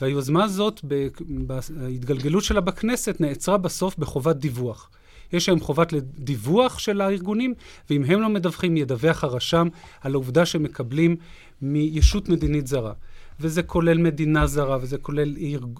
[0.00, 0.80] והיוזמה הזאת,
[1.24, 4.90] בהתגלגלות שלה בכנסת, נעצרה בסוף בחובת דיווח.
[5.32, 7.54] יש היום חובת דיווח של הארגונים,
[7.90, 9.68] ואם הם לא מדווחים, ידווח הרשם
[10.00, 11.16] על העובדה שהם מקבלים
[11.62, 12.92] מישות מדינית זרה.
[13.40, 15.36] וזה כולל מדינה זרה, וזה כולל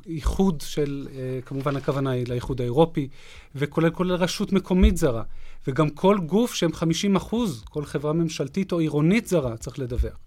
[0.07, 3.09] איחוד של, אה, כמובן הכוונה היא לאיחוד האירופי,
[3.55, 5.23] וכולל כולל רשות מקומית זרה.
[5.67, 10.19] וגם כל גוף שהם 50 אחוז, כל חברה ממשלתית או עירונית זרה, צריך לדווח.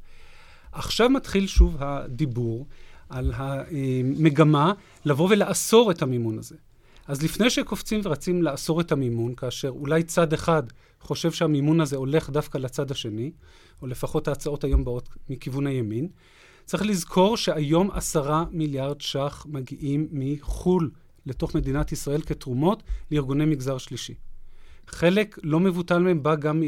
[0.72, 2.66] עכשיו מתחיל שוב הדיבור
[3.10, 4.74] על המגמה
[5.06, 6.56] לבוא ולאסור את המימון הזה.
[7.08, 10.64] אז לפני שקופצים ורצים לאסור את המימון, כאשר אולי צד אחד
[11.00, 13.32] חושב שהמימון הזה הולך דווקא לצד השני,
[13.82, 16.08] או לפחות ההצעות היום באות מכיוון הימין,
[16.65, 20.91] צריך לזכור שהיום עשרה מיליארד ש"ח מגיעים מחו"ל
[21.25, 24.13] לתוך מדינת ישראל כתרומות לארגוני מגזר שלישי.
[24.88, 26.63] חלק לא מבוטל מהם בא גם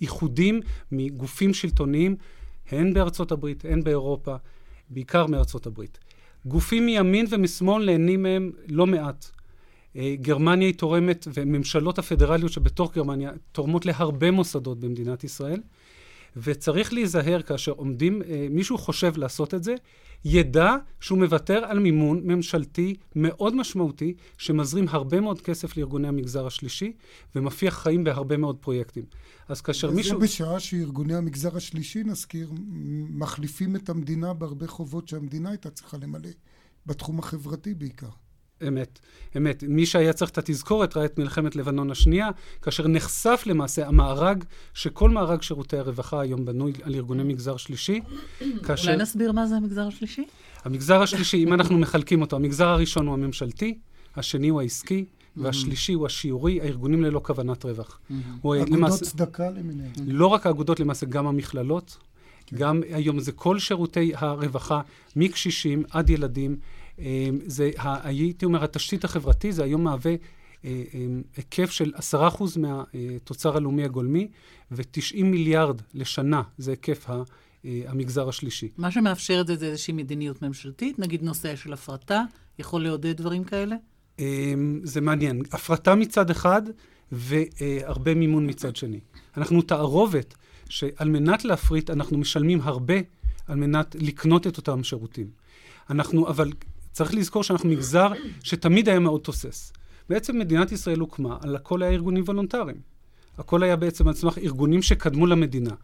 [0.00, 0.60] איחודים
[0.92, 2.16] מגופים שלטוניים,
[2.70, 4.36] הן בארצות הברית, הן באירופה,
[4.90, 5.98] בעיקר מארצות הברית.
[6.46, 9.30] גופים מימין ומשמאל נהנים מהם לא מעט.
[9.96, 15.60] אה, גרמניה היא תורמת, וממשלות הפדרליות שבתוך גרמניה תורמות להרבה מוסדות במדינת ישראל.
[16.36, 19.74] וצריך להיזהר כאשר עומדים, אה, מישהו חושב לעשות את זה,
[20.24, 26.92] ידע שהוא מוותר על מימון ממשלתי מאוד משמעותי, שמזרים הרבה מאוד כסף לארגוני המגזר השלישי,
[27.34, 29.04] ומפיח חיים בהרבה מאוד פרויקטים.
[29.48, 30.16] אז כאשר מישהו...
[30.16, 32.50] וזה בשעה שארגוני המגזר השלישי, נזכיר,
[33.10, 36.30] מחליפים את המדינה בהרבה חובות שהמדינה הייתה צריכה למלא,
[36.86, 38.10] בתחום החברתי בעיקר.
[38.68, 38.98] אמת,
[39.36, 39.64] אמת.
[39.68, 42.30] מי שהיה צריך את התזכורת ראה את מלחמת לבנון השנייה,
[42.62, 44.44] כאשר נחשף למעשה המארג,
[44.74, 48.00] שכל מארג שירותי הרווחה היום בנוי על ארגוני מגזר שלישי.
[48.62, 48.90] כאשר...
[48.90, 50.24] אולי נסביר מה זה המגזר השלישי?
[50.64, 53.78] המגזר השלישי, אם אנחנו מחלקים אותו, המגזר הראשון הוא הממשלתי,
[54.16, 55.04] השני הוא העסקי,
[55.36, 58.00] והשלישי הוא השיעורי, הארגונים ללא כוונת רווח.
[58.62, 59.92] אגודות למעשה, צדקה למיניהם.
[60.06, 61.96] לא רק האגודות, למעשה גם המכללות.
[62.46, 62.56] כן.
[62.56, 64.80] גם היום זה כל שירותי הרווחה,
[65.16, 66.56] מקשישים עד ילדים.
[67.00, 70.14] אמ, זה, הייתי אומר, התשתית החברתי, זה היום מהווה
[70.64, 72.16] אה, אמ, היקף של 10%
[72.56, 74.28] מהתוצר הלאומי הגולמי,
[74.70, 77.22] ו-90 מיליארד לשנה זה היקף ה...
[77.64, 78.68] אה, המגזר השלישי.
[78.78, 82.24] מה שמאפשר את זה זה איזושהי מדיניות ממשלתית, נגיד נושא של הפרטה,
[82.58, 83.76] יכול לעודד דברים כאלה?
[84.18, 85.42] אמ, זה מעניין.
[85.52, 86.62] הפרטה מצד אחד
[87.12, 89.00] והרבה מימון מצד שני.
[89.36, 90.34] אנחנו תערובת
[90.68, 92.94] שעל מנת להפריט אנחנו משלמים הרבה
[93.46, 95.30] על מנת לקנות את אותם שירותים.
[95.90, 96.52] אנחנו, אבל
[96.92, 98.08] צריך לזכור שאנחנו מגזר
[98.42, 99.72] שתמיד היה מאוד תוסס.
[100.08, 102.80] בעצם מדינת ישראל הוקמה, על הכל היה ארגונים וולונטריים.
[103.38, 105.74] הכל היה בעצם על סמך ארגונים שקדמו למדינה.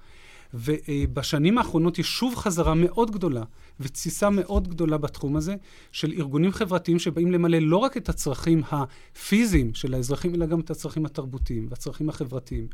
[0.55, 3.43] ובשנים האחרונות יש שוב חזרה מאוד גדולה
[3.81, 5.55] ותסיסה מאוד גדולה בתחום הזה
[5.93, 10.71] של ארגונים חברתיים שבאים למלא לא רק את הצרכים הפיזיים של האזרחים, אלא גם את
[10.71, 12.67] הצרכים התרבותיים והצרכים החברתיים.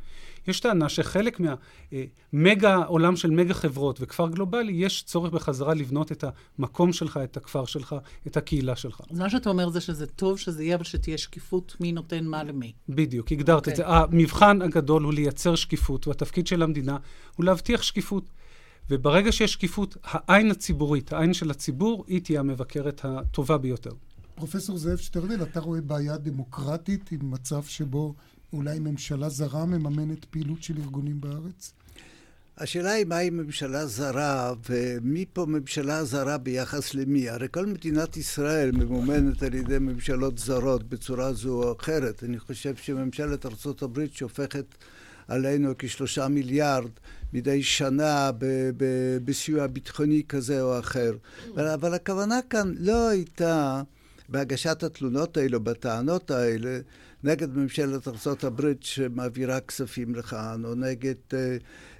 [0.48, 6.24] יש טענה שחלק מהמגה עולם של מגה חברות וכפר גלובלי, יש צורך בחזרה לבנות את
[6.58, 9.00] המקום שלך, את הכפר שלך, את הקהילה שלך.
[9.10, 12.44] אז מה שאתה אומר זה שזה טוב שזה יהיה, אבל שתהיה שקיפות מי נותן מה
[12.44, 12.72] למי.
[12.88, 13.70] בדיוק, הגדרת okay.
[13.70, 13.82] את זה.
[13.86, 14.18] אוקיי.
[14.18, 16.96] המבחן הגדול הוא לייצר שקיפות, והתפקיד של המדינה
[17.36, 18.24] הוא להבטיח שקיפות.
[18.90, 23.92] וברגע שיש שקיפות, העין הציבורית, העין של הציבור, היא תהיה המבקרת הטובה ביותר.
[24.34, 28.14] פרופסור זאב שטרנל, אתה רואה בעיה דמוקרטית עם מצב שבו
[28.52, 31.72] אולי ממשלה זרה מממנת פעילות של ארגונים בארץ?
[32.58, 37.28] השאלה היא מהי ממשלה זרה, ומי פה ממשלה זרה ביחס למי?
[37.28, 42.24] הרי כל מדינת ישראל ממומנת על ידי ממשלות זרות בצורה זו או אחרת.
[42.24, 44.64] אני חושב שממשלת ארה"ב שופכת
[45.28, 46.90] עלינו כשלושה מיליארד
[47.32, 48.30] מדי שנה
[49.24, 51.12] בסיוע ביטחוני כזה או אחר.
[51.56, 53.82] אבל הכוונה כאן לא הייתה
[54.28, 56.78] בהגשת התלונות האלה, בטענות האלה,
[57.24, 61.34] נגד ממשלת ארה"ב שמעבירה כספים לכאן, או נגד uh,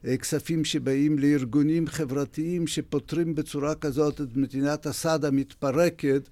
[0.05, 6.29] uh, כספים שבאים לארגונים חברתיים שפותרים בצורה כזאת את מדינת הסעד המתפרקת.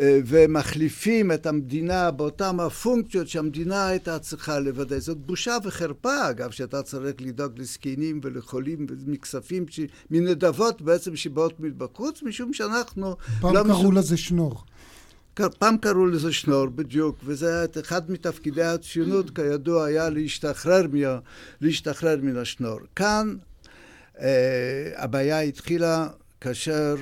[0.00, 4.98] אה, ומחליפים את המדינה באותן הפונקציות שהמדינה הייתה צריכה לוודא.
[4.98, 9.80] זאת בושה וחרפה, אגב, שאתה צריך לדאוג לזקנים ולחולים מכספים, ש...
[10.10, 13.16] מנדבות בעצם שבאות מבחוץ, משום שאנחנו...
[13.40, 13.98] פעם לא קראו מש...
[13.98, 14.64] לזה שנור.
[15.58, 21.18] פעם קראו לזה שנור, בדיוק, וזה היה אחד מתפקידי הציונות, כידוע, היה להשתחרר, מה...
[21.60, 22.78] להשתחרר מן השנור.
[22.96, 23.36] כאן
[24.20, 26.08] אה, הבעיה התחילה
[26.40, 26.96] כאשר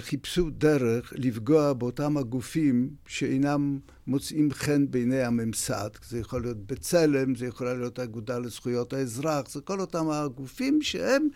[0.00, 5.90] חיפשו דרך לפגוע באותם הגופים שאינם מוצאים חן בעיני הממסד.
[6.08, 11.28] זה יכול להיות בצלם, זה יכול להיות האגודה לזכויות האזרח, זה כל אותם הגופים שהם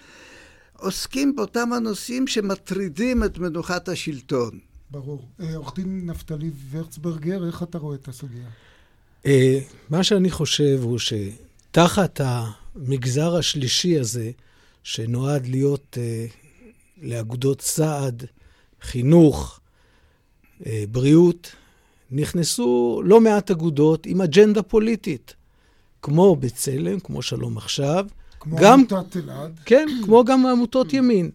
[0.79, 4.59] עוסקים באותם הנושאים שמטרידים את מנוחת השלטון.
[4.91, 5.29] ברור.
[5.41, 8.49] אה, עורך דין נפתלי ורצברגר, איך אתה רואה את הסוגיה?
[9.27, 9.59] אה,
[9.91, 11.13] מה שאני חושב הוא ש...
[11.71, 14.31] תחת המגזר השלישי הזה,
[14.83, 15.99] שנועד להיות
[17.01, 18.27] לאגודות סעד,
[18.83, 19.61] חינוך,
[20.61, 21.53] uh, בריאות,
[22.11, 25.35] נכנסו לא מעט אגודות עם אג'נדה פוליטית,
[26.03, 28.07] כמו בצלם, כמו שלום עכשיו.
[28.41, 29.61] כמו גם, עמותת אלעד.
[29.65, 31.31] כן, כמו גם עמותות ימין.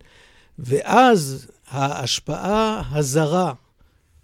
[0.60, 3.54] ואז ההשפעה הזרה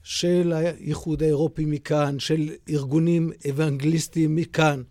[0.04, 4.84] של האיחוד האירופי מכאן, של ארגונים אוונגליסטיים מכאן,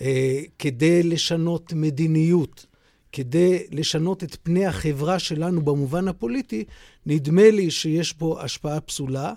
[0.00, 2.66] אה, כדי לשנות מדיניות,
[3.12, 6.64] כדי לשנות את פני החברה שלנו במובן הפוליטי,
[7.06, 9.32] נדמה לי שיש פה השפעה פסולה,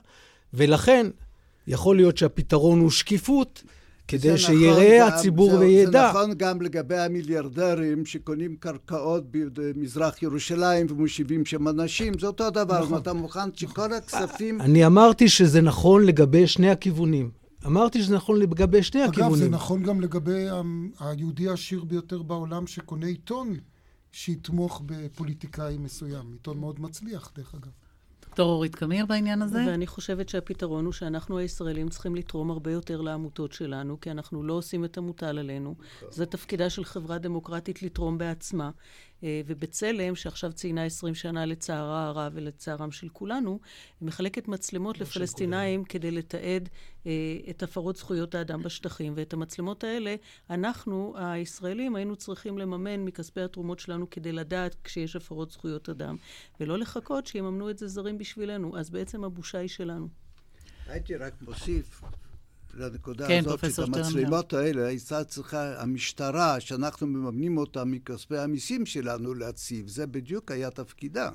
[0.53, 1.07] ולכן
[1.67, 3.63] יכול להיות שהפתרון הוא שקיפות,
[4.07, 5.91] כדי זה שיראה נכון הציבור גם, וידע.
[5.91, 12.83] זה נכון גם לגבי המיליארדרים שקונים קרקעות במזרח ירושלים ומושיבים שם אנשים, זה אותו דבר.
[12.83, 13.01] נכון.
[13.01, 14.61] אתה מוכן שכל הכספים...
[14.61, 17.44] אני אמרתי שזה נכון לגבי שני הכיוונים.
[17.65, 19.35] אמרתי שזה נכון לגבי שני אגב, הכיוונים.
[19.37, 20.47] זה נכון גם לגבי
[20.99, 23.55] היהודי העשיר ביותר בעולם שקונה עיתון
[24.11, 26.31] שיתמוך בפוליטיקאי מסוים.
[26.33, 27.71] עיתון מאוד מצליח, דרך אגב.
[28.35, 29.63] דוקטור אורית קמיר בעניין הזה?
[29.67, 34.53] ואני חושבת שהפתרון הוא שאנחנו הישראלים צריכים לתרום הרבה יותר לעמותות שלנו, כי אנחנו לא
[34.53, 35.75] עושים את המוטל עלינו.
[36.11, 38.71] זה תפקידה של חברה דמוקרטית לתרום בעצמה.
[39.23, 43.59] אה, ובצלם, שעכשיו ציינה 20 שנה לצערה הרב ולצערם של כולנו,
[44.01, 46.69] מחלקת מצלמות לפלסטינאים כדי לתעד
[47.07, 47.11] אה,
[47.49, 49.13] את הפרות זכויות האדם בשטחים.
[49.15, 50.15] ואת המצלמות האלה,
[50.49, 56.15] אנחנו, הישראלים, היינו צריכים לממן מכספי התרומות שלנו כדי לדעת כשיש הפרות זכויות אדם,
[56.59, 58.77] ולא לחכות שיממנו את זה זרים בשבילנו.
[58.77, 60.07] אז בעצם הבושה היא שלנו.
[60.87, 62.01] הייתי רק מוסיף
[62.75, 63.79] לנקודה כן, הזאת, שאת.
[63.79, 70.69] המצלמות האלה הייתה צריכה המשטרה, שאנחנו מממנים אותה מכספי המיסים שלנו להציב, זה בדיוק היה
[70.69, 71.29] תפקידה.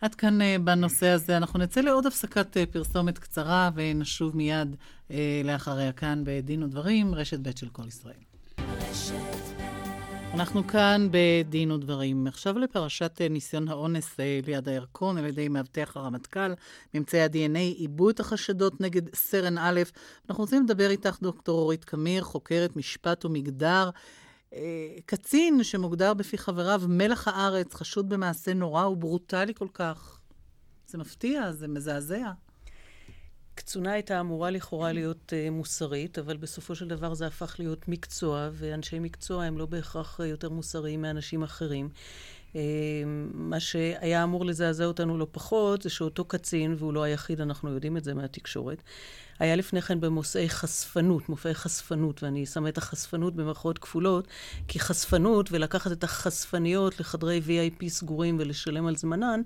[0.00, 1.36] עד כאן אה, בנושא הזה.
[1.36, 4.76] אנחנו נצא לעוד הפסקת אה, פרסומת קצרה ונשוב מיד
[5.10, 8.14] אה, לאחריה כאן בדין ודברים, רשת ב' של כל ישראל.
[10.34, 12.26] אנחנו כאן בדין ודברים.
[12.26, 16.52] עכשיו לפרשת אה, ניסיון האונס אה, ליד הירקון על ידי מאבטח הרמטכ"ל.
[16.94, 19.80] ממצאי ה-DNA עיבו את החשדות נגד סרן א'.
[20.28, 23.90] אנחנו רוצים לדבר איתך, דוקטור אורית קמיר, חוקרת משפט ומגדר.
[24.54, 24.60] אה,
[25.06, 30.20] קצין שמוגדר בפי חבריו מלח הארץ, חשוד במעשה נורא וברוטלי כל כך.
[30.86, 32.30] זה מפתיע, זה מזעזע.
[33.60, 38.48] קצונה הייתה אמורה לכאורה להיות uh, מוסרית, אבל בסופו של דבר זה הפך להיות מקצוע,
[38.52, 41.88] ואנשי מקצוע הם לא בהכרח uh, יותר מוסריים מאנשים אחרים.
[42.52, 42.56] Uh,
[43.34, 47.96] מה שהיה אמור לזעזע אותנו לא פחות, זה שאותו קצין, והוא לא היחיד, אנחנו יודעים
[47.96, 48.82] את זה מהתקשורת,
[49.40, 54.28] היה לפני כן במופעי חשפנות, מופעי חשפנות, ואני שמה את החשפנות במרכאות כפולות,
[54.68, 59.40] כי חשפנות ולקחת את החשפניות לחדרי VIP סגורים ולשלם על זמנן,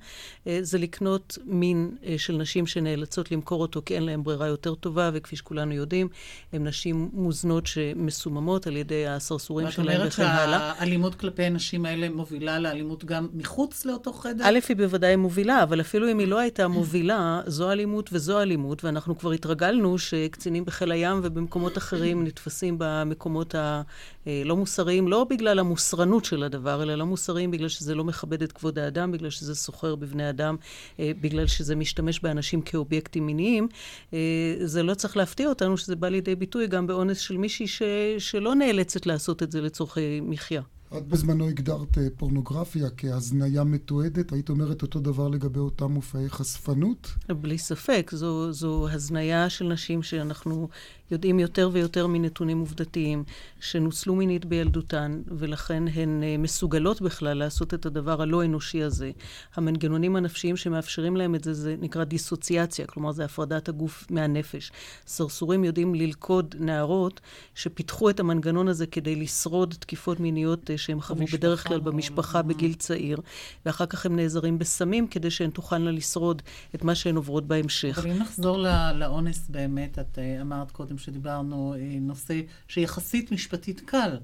[0.47, 4.75] אה, זה לקנות מין אה, של נשים שנאלצות למכור אותו כי אין להן ברירה יותר
[4.75, 6.09] טובה, וכפי שכולנו יודעים,
[6.53, 10.75] הן נשים מוזנות שמסוממות על ידי הסרסורים ואת אומרת וכן הלאה.
[10.77, 14.45] שהאלימות כלפי הנשים האלה מובילה לאלימות גם מחוץ לאותו חדר?
[14.45, 18.85] א', היא בוודאי מובילה, אבל אפילו אם היא לא הייתה מובילה, זו אלימות וזו אלימות,
[18.85, 26.25] ואנחנו כבר התרגלנו שקצינים בחיל הים ובמקומות אחרים נתפסים במקומות הלא מוסריים, לא בגלל המוסרנות
[26.25, 29.95] של הדבר, אלא לא מוסריים בגלל שזה לא מכבד את כבוד האדם, בגלל שזה סוחר
[29.95, 30.57] בבני אדם,
[31.01, 33.69] אה, בגלל שזה משתמש באנשים כאובייקטים מיניים.
[34.15, 34.19] אה,
[34.65, 37.83] זה לא צריך להפתיע אותנו שזה בא לידי ביטוי גם באונס של מישהי ש...
[38.19, 40.63] שלא נאלצת לעשות את זה לצורכי מחיה.
[40.99, 47.15] את בזמנו הגדרת אה, פורנוגרפיה כהזניה מתועדת, היית אומרת אותו דבר לגבי אותם מופעי חשפנות?
[47.29, 50.69] בלי ספק, זו, זו הזניה של נשים שאנחנו
[51.11, 53.25] יודעים יותר ויותר מנתונים עובדתיים,
[53.61, 59.11] שנוצלו מינית בילדותן, ולכן הן uh, מסוגלות בכלל לעשות את הדבר הלא אנושי הזה.
[59.55, 64.73] המנגנונים הנפשיים שמאפשרים להם את זה, זה נקרא דיסוציאציה, כלומר זה הפרדת הגוף מהנפש.
[65.07, 67.21] סרסורים יודעים ללכוד נערות
[67.55, 72.75] שפיתחו את המנגנון הזה כדי לשרוד תקיפות מיניות uh, שהם חוו בדרך כלל במשפחה בגיל
[72.75, 73.19] צעיר,
[73.67, 76.43] ואחר כך הם נעזרים בסמים כדי שהן תוכלנה לשרוד
[76.75, 77.99] את מה שהן עוברות בהמשך.
[77.99, 78.59] אבל אם נחזור
[78.95, 84.19] לאונס באמת, את אה, אמרת קודם שדיברנו אה, נושא שיחסית משפטית קל,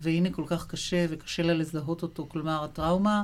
[0.00, 3.22] והנה כל כך קשה וקשה לה לזהות אותו, כלומר הטראומה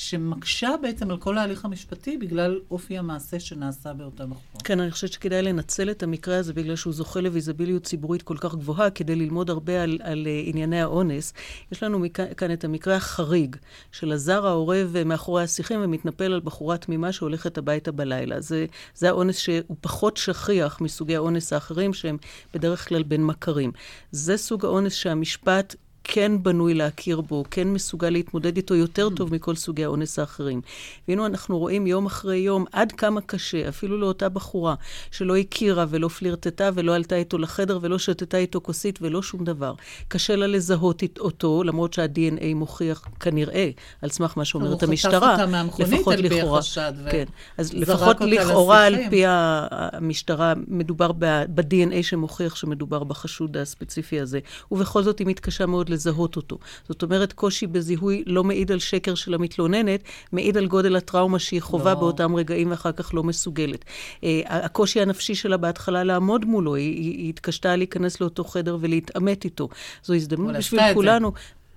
[0.00, 4.60] שמקשה בעצם על כל ההליך המשפטי בגלל אופי המעשה שנעשה באותה בחורה.
[4.64, 8.54] כן, אני חושבת שכדאי לנצל את המקרה הזה בגלל שהוא זוכה לוויזביליות ציבורית כל כך
[8.54, 11.32] גבוהה, כדי ללמוד הרבה על, על uh, ענייני האונס.
[11.72, 13.56] יש לנו מכאן, כאן את המקרה החריג
[13.92, 18.40] של הזר העורב אה, מאחורי השיחים ומתנפל על בחורה תמימה שהולכת הביתה בלילה.
[18.40, 22.16] זה, זה האונס שהוא פחות שכיח מסוגי האונס האחרים, שהם
[22.54, 23.72] בדרך כלל בין מכרים.
[24.12, 29.10] זה סוג האונס שהמשפט כן בנוי להכיר בו, כן מסוגל להתמודד איתו יותר.
[29.16, 30.60] טוב מכל סוגי האונס האחרים.
[31.08, 34.74] והנה אנחנו רואים יום אחרי יום עד כמה קשה, אפילו לאותה בחורה,
[35.10, 39.74] שלא הכירה ולא פלירטטה ולא עלתה איתו לחדר ולא שתתה איתו כוסית ולא שום דבר.
[40.08, 43.70] קשה לה לזהות אותו, למרות שה-DNA מוכיח כנראה,
[44.02, 45.36] על סמך מה שאומרת המשטרה,
[46.06, 46.92] על פי החשד.
[47.10, 47.24] כן,
[47.58, 54.38] אז לפחות לכאורה על פי המשטרה, מדובר ב-DNA שמוכיח שמדובר בחשוד הספציפי הזה.
[54.72, 56.58] ובכל זאת היא מתקשה מאוד לזהות אותו.
[56.88, 61.62] זאת אומרת, קושי בזיהוי לא מעיד על שקר של המתלוננת, מעיד על גודל הטראומה שהיא
[61.62, 62.00] חווה לא.
[62.00, 63.84] באותם רגעים ואחר כך לא מסוגלת.
[63.84, 69.44] Uh, הקושי הנפשי שלה בהתחלה לעמוד מולו, היא, היא, היא התקשתה להיכנס לאותו חדר ולהתעמת
[69.44, 69.68] איתו.
[70.04, 71.32] זו הזדמנות בשביל כולנו.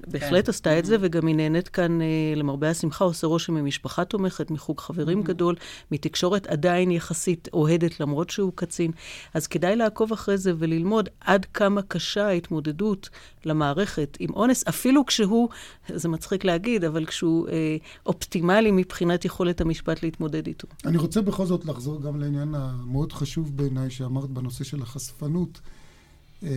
[0.08, 0.50] בהחלט כן.
[0.50, 4.80] עשתה את זה, וגם היא נהנית כאן, אה, למרבה השמחה, עושה רושם ממשפחה תומכת, מחוג
[4.80, 5.28] חברים mm-hmm.
[5.28, 5.56] גדול,
[5.92, 8.92] מתקשורת עדיין יחסית אוהדת, למרות שהוא קצין.
[9.34, 13.10] אז כדאי לעקוב אחרי זה וללמוד עד כמה קשה ההתמודדות
[13.46, 15.50] למערכת עם אונס, אפילו כשהוא,
[15.90, 20.68] זה מצחיק להגיד, אבל כשהוא אה, אופטימלי מבחינת יכולת המשפט להתמודד איתו.
[20.86, 25.62] אני רוצה בכל זאת לחזור גם לעניין המאוד חשוב בעיניי שאמרת בנושא של החשפנות.
[26.44, 26.50] אה,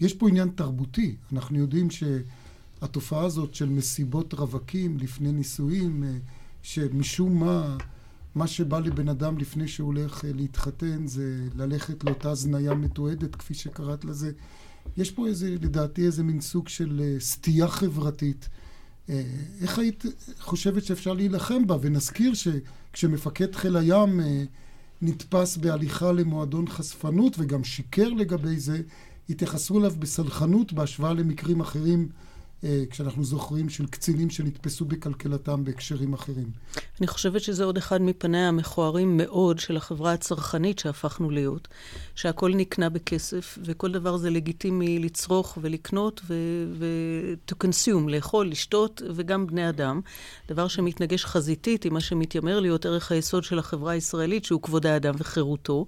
[0.00, 1.16] יש פה עניין תרבותי.
[1.32, 6.18] אנחנו יודעים שהתופעה הזאת של מסיבות רווקים לפני נישואים, אה,
[6.62, 7.76] שמשום מה,
[8.34, 13.54] מה שבא לבן אדם לפני שהוא הולך אה, להתחתן זה ללכת לאותה הזניה מתועדת, כפי
[13.54, 14.32] שקראת לזה.
[14.96, 18.48] יש פה איזה, לדעתי, איזה מין סוג של סטייה חברתית.
[19.60, 20.04] איך היית
[20.40, 21.76] חושבת שאפשר להילחם בה?
[21.80, 24.20] ונזכיר שכשמפקד חיל הים
[25.02, 28.82] נתפס בהליכה למועדון חשפנות וגם שיקר לגבי זה,
[29.30, 32.08] התייחסו אליו בסלחנות בהשוואה למקרים אחרים
[32.90, 36.50] כשאנחנו זוכרים, של קצינים שנתפסו בקלקלתם בהקשרים אחרים.
[37.00, 41.68] אני חושבת שזה עוד אחד מפניה המכוערים מאוד של החברה הצרכנית שהפכנו להיות,
[42.14, 49.46] שהכל נקנה בכסף, וכל דבר זה לגיטימי לצרוך ולקנות ו- to consume, לאכול, לשתות, וגם
[49.46, 50.00] בני אדם.
[50.48, 55.14] דבר שמתנגש חזיתית עם מה שמתיימר להיות ערך היסוד של החברה הישראלית, שהוא כבוד האדם
[55.18, 55.86] וחירותו.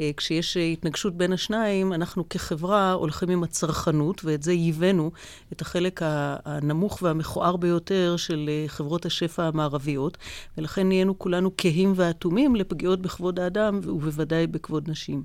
[0.00, 5.10] אה, כשיש התנגשות בין השניים, אנחנו כחברה הולכים עם הצרכנות, ואת זה ייבאנו,
[5.52, 6.00] את החלק
[6.44, 10.18] הנמוך והמכוער ביותר של אה, חברות השפע המערביות,
[10.58, 15.22] ולכן נהיינו כולנו כהים ואטומים לפגיעות בכבוד האדם, ובוודאי בכבוד נשים.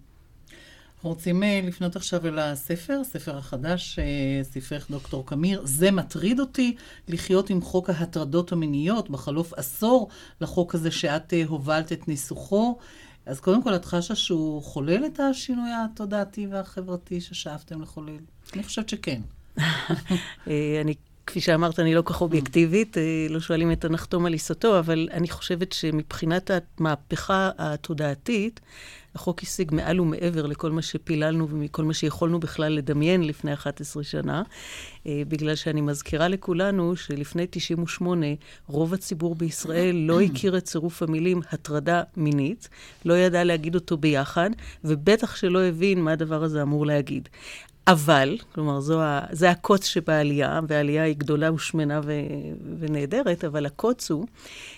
[1.01, 3.99] רוצים אה, לפנות עכשיו אל הספר, הספר החדש,
[4.43, 5.61] ספרך דוקטור קמיר.
[5.65, 6.75] זה מטריד אותי
[7.07, 10.07] לחיות עם חוק ההטרדות המיניות בחלוף עשור
[10.41, 12.77] לחוק הזה שאת הובלת את ניסוחו.
[13.25, 18.19] אז קודם כל, את חשה שהוא חולל את השינוי התודעתי והחברתי ששאפתם לחולל?
[18.53, 19.21] אני חושבת שכן.
[20.47, 20.93] אה, אני,
[21.27, 25.29] כפי שאמרת, אני לא כך אובייקטיבית, אה, לא שואלים את הנחתום על עיסתו, אבל אני
[25.29, 28.59] חושבת שמבחינת המהפכה התודעתית,
[29.15, 34.43] החוק השיג מעל ומעבר לכל מה שפיללנו ומכל מה שיכולנו בכלל לדמיין לפני 11 שנה,
[35.07, 38.25] אה, בגלל שאני מזכירה לכולנו שלפני 98,
[38.67, 42.69] רוב הציבור בישראל לא הכיר את צירוף המילים הטרדה מינית,
[43.05, 44.49] לא ידע להגיד אותו ביחד,
[44.83, 47.29] ובטח שלא הבין מה הדבר הזה אמור להגיד.
[47.87, 52.13] אבל, כלומר, זו ה, זה הקוץ שבעלייה, והעלייה היא גדולה ושמנה ו,
[52.79, 54.25] ונהדרת, אבל הקוץ הוא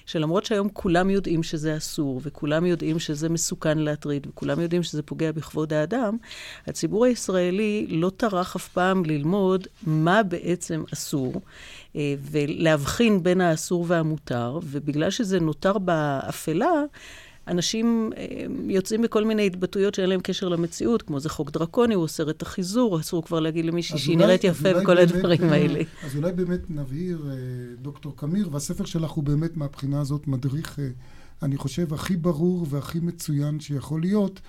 [0.06, 5.32] שלמרות שהיום כולם יודעים שזה אסור, וכולם יודעים שזה מסוכן להטריד, וכולם יודעים שזה פוגע
[5.32, 6.18] בכבוד האדם,
[6.68, 11.41] הציבור הישראלי לא טרח אף פעם ללמוד מה בעצם אסור,
[11.95, 16.84] אה, ולהבחין בין האסור והמותר, ובגלל שזה נותר באפלה,
[17.48, 18.26] אנשים אה,
[18.68, 22.41] יוצאים בכל מיני התבטאויות שאין להם קשר למציאות, כמו זה חוק דרקוני, הוא אוסר את
[22.41, 25.82] החיזור, אסור כבר להגיד למישהי שהיא נראית יפה וכל הדברים אה, האלה.
[26.04, 27.36] אז אולי באמת נבהיר, אה,
[27.82, 30.80] דוקטור קמיר, והספר שלך הוא באמת מהבחינה הזאת מדריך,
[31.43, 34.41] אני חושב, הכי ברור והכי מצוין שיכול להיות.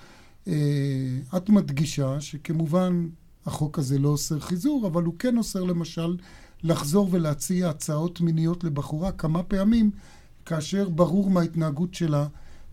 [1.37, 3.07] את מדגישה שכמובן
[3.45, 6.17] החוק הזה לא אוסר חיזור, אבל הוא כן אוסר למשל
[6.63, 9.91] לחזור ולהציע הצעות מיניות לבחורה כמה פעמים,
[10.45, 12.27] כאשר ברור מההתנהגות שלה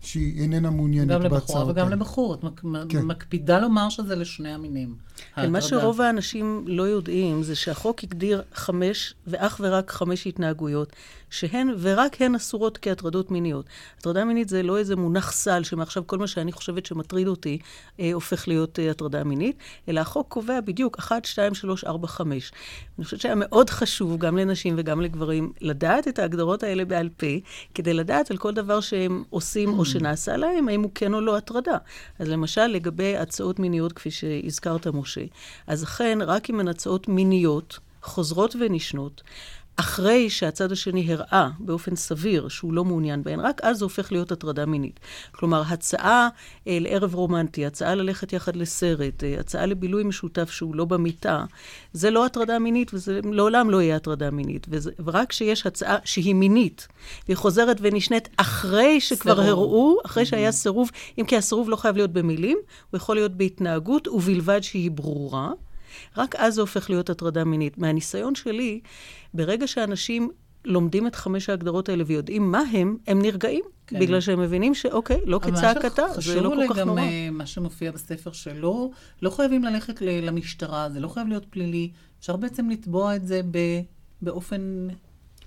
[0.05, 2.33] שהיא איננה מעוניינת בהצעות גם לבחורה וגם לבחור.
[2.33, 2.61] את מק...
[2.89, 3.01] כן.
[3.01, 4.95] מקפידה לומר שזה לשני המינים.
[5.35, 10.95] כן, מה שרוב האנשים לא יודעים זה שהחוק הגדיר חמש, ואך ורק חמש התנהגויות,
[11.29, 13.65] שהן ורק הן אסורות כהטרדות מיניות.
[13.97, 17.57] הטרדה מינית זה לא איזה מונח סל שמעכשיו כל מה שאני חושבת שמטריד אותי
[17.99, 19.57] אה, הופך להיות אה, הטרדה מינית,
[19.89, 22.51] אלא החוק קובע בדיוק 1, 2, 3, 4, 5.
[22.97, 27.27] אני חושבת שהיה מאוד חשוב, גם לנשים וגם לגברים, לדעת את ההגדרות האלה בעל פה,
[27.73, 31.37] כדי לדעת על כל דבר שהם עושים או שנעשה להם, האם הוא כן או לא
[31.37, 31.77] הטרדה.
[32.19, 35.21] אז למשל, לגבי הצעות מיניות, כפי שהזכרת, משה,
[35.67, 39.21] אז אכן, רק הן הצעות מיניות, חוזרות ונשנות,
[39.77, 44.31] אחרי שהצד השני הראה באופן סביר שהוא לא מעוניין בהן, רק אז זה הופך להיות
[44.31, 44.99] הטרדה מינית.
[45.31, 46.29] כלומר, הצעה
[46.67, 51.43] אה, לערב רומנטי, הצעה ללכת יחד לסרט, אה, הצעה לבילוי משותף שהוא לא במיטה,
[51.93, 54.67] זה לא הטרדה מינית, וזה לעולם לא יהיה הטרדה מינית.
[54.69, 56.87] וזה, ורק כשיש הצעה שהיא מינית,
[57.27, 59.49] והיא חוזרת ונשנית אחרי שכבר סירוב.
[59.49, 60.25] הראו, אחרי mm-hmm.
[60.25, 62.57] שהיה סירוב, אם כי הסירוב לא חייב להיות במילים,
[62.91, 65.51] הוא יכול להיות בהתנהגות, ובלבד שהיא ברורה.
[66.17, 67.77] רק אז זה הופך להיות הטרדה מינית.
[67.77, 68.79] מהניסיון שלי,
[69.33, 70.29] ברגע שאנשים
[70.65, 73.63] לומדים את חמש ההגדרות האלה ויודעים מה הם, הם נרגעים.
[73.87, 73.99] כן.
[73.99, 77.01] בגלל שהם מבינים שאוקיי, לא כצעקתה, זה לא כל כך גם נורא.
[77.01, 78.91] אה, מה שמופיע בספר שלו,
[79.21, 81.91] לא חייבים ללכת למשטרה, זה לא חייב להיות פלילי.
[82.19, 83.41] אפשר בעצם לתבוע את זה
[84.21, 84.87] באופן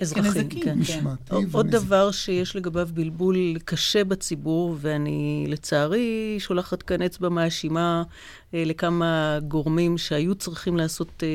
[0.01, 0.79] אזרחים, כן.
[0.79, 1.35] משמעתי.
[1.53, 8.03] עוד דבר שיש לגביו בלבול קשה בציבור, ואני לצערי שולחת כאן אצבע מאשימה
[8.53, 11.29] לכמה גורמים שהיו צריכים לעשות אה,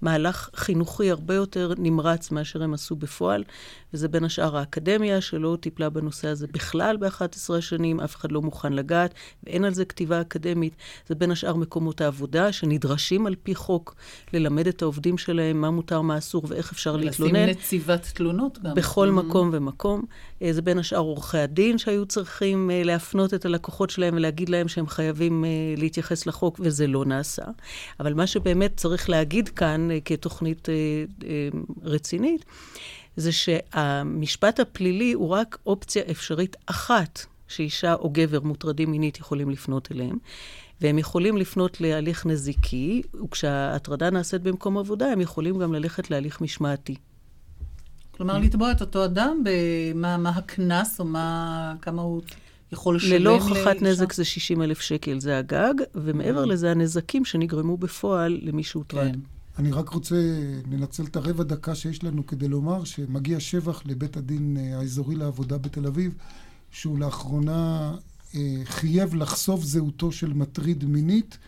[0.00, 3.44] מהלך חינוכי הרבה יותר נמרץ מאשר הם עשו בפועל,
[3.94, 8.72] וזה בין השאר האקדמיה, שלא טיפלה בנושא הזה בכלל ב-11 השנים, אף אחד לא מוכן
[8.72, 10.76] לגעת, ואין על זה כתיבה אקדמית.
[11.08, 13.94] זה בין השאר מקומות העבודה, שנדרשים על פי חוק
[14.32, 17.34] ללמד את העובדים שלהם מה מותר, מה אסור ואיך אפשר להתלונן.
[17.34, 18.74] לשים נציבת תלונות גם.
[18.74, 19.12] בכל mm-hmm.
[19.12, 20.04] מקום ומקום.
[20.42, 24.68] אה, זה בין השאר עורכי הדין שהיו צריכים אה, להפנות את הלקוחות שלהם ולהגיד להם
[24.68, 27.44] שהם חייבים אה, להתייחס לחוק, וזה לא נעשה.
[28.00, 30.68] אבל מה שבאמת צריך להגיד כאן כתוכנית
[31.82, 32.44] רצינית,
[33.16, 39.92] זה שהמשפט הפלילי הוא רק אופציה אפשרית אחת שאישה או גבר מוטרדים מינית יכולים לפנות
[39.92, 40.18] אליהם.
[40.80, 46.94] והם יכולים לפנות להליך נזיקי, וכשההטרדה נעשית במקום עבודה, הם יכולים גם ללכת להליך משמעתי.
[48.10, 52.22] כלומר, לתבוע את אותו אדם במה הקנס, או מה, כמה הוא
[52.72, 56.46] יכול לשלם ללא הוכחת נזק זה 60 אלף שקל, זה הגג, ומעבר mm.
[56.46, 59.12] לזה הנזקים שנגרמו בפועל למי שהוטרד.
[59.12, 59.20] כן.
[59.58, 60.16] אני רק רוצה
[60.70, 65.58] לנצל את הרבע דקה שיש לנו כדי לומר שמגיע שבח לבית הדין אה, האזורי לעבודה
[65.58, 66.14] בתל אביב,
[66.70, 67.94] שהוא לאחרונה
[68.34, 71.38] אה, חייב לחשוף זהותו של מטריד מינית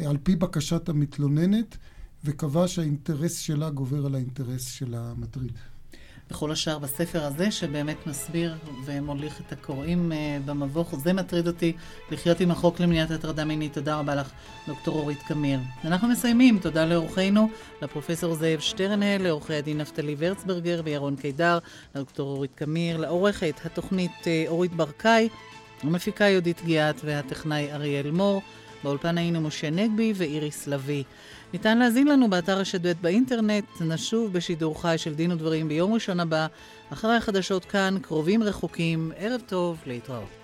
[0.00, 1.76] אה, על פי בקשת המתלוננת,
[2.24, 5.52] וקבע שהאינטרס שלה גובר על האינטרס של המטריד.
[6.30, 8.54] וכל השאר בספר הזה, שבאמת מסביר
[8.84, 10.14] ומוליך את הקוראים uh,
[10.46, 10.94] במבוך.
[10.98, 11.72] זה מטריד אותי
[12.10, 13.74] לחיות עם החוק למניעת הטרדה מינית.
[13.74, 14.30] תודה רבה לך,
[14.68, 15.60] דוקטור אורית קמיר.
[15.84, 16.58] אנחנו מסיימים.
[16.58, 17.48] תודה לאורחינו,
[17.82, 21.58] לפרופסור זאב שטרנהל, לעורכי הדין נפתלי ורצברגר וירון קידר,
[21.94, 25.28] לדוקטור אורית קמיר, לעורכת התוכנית uh, אורית ברקאי,
[25.82, 28.42] המפיקה יהודית גיאת והטכנאי אריאל מור.
[28.84, 31.04] באולפן היינו משה נגבי ואיריס לביא.
[31.52, 36.46] ניתן להזין לנו באתר השדות באינטרנט, נשוב בשידור חי של דין ודברים ביום ראשון הבא,
[36.92, 40.37] אחרי החדשות כאן, קרובים רחוקים, ערב טוב, להתראות.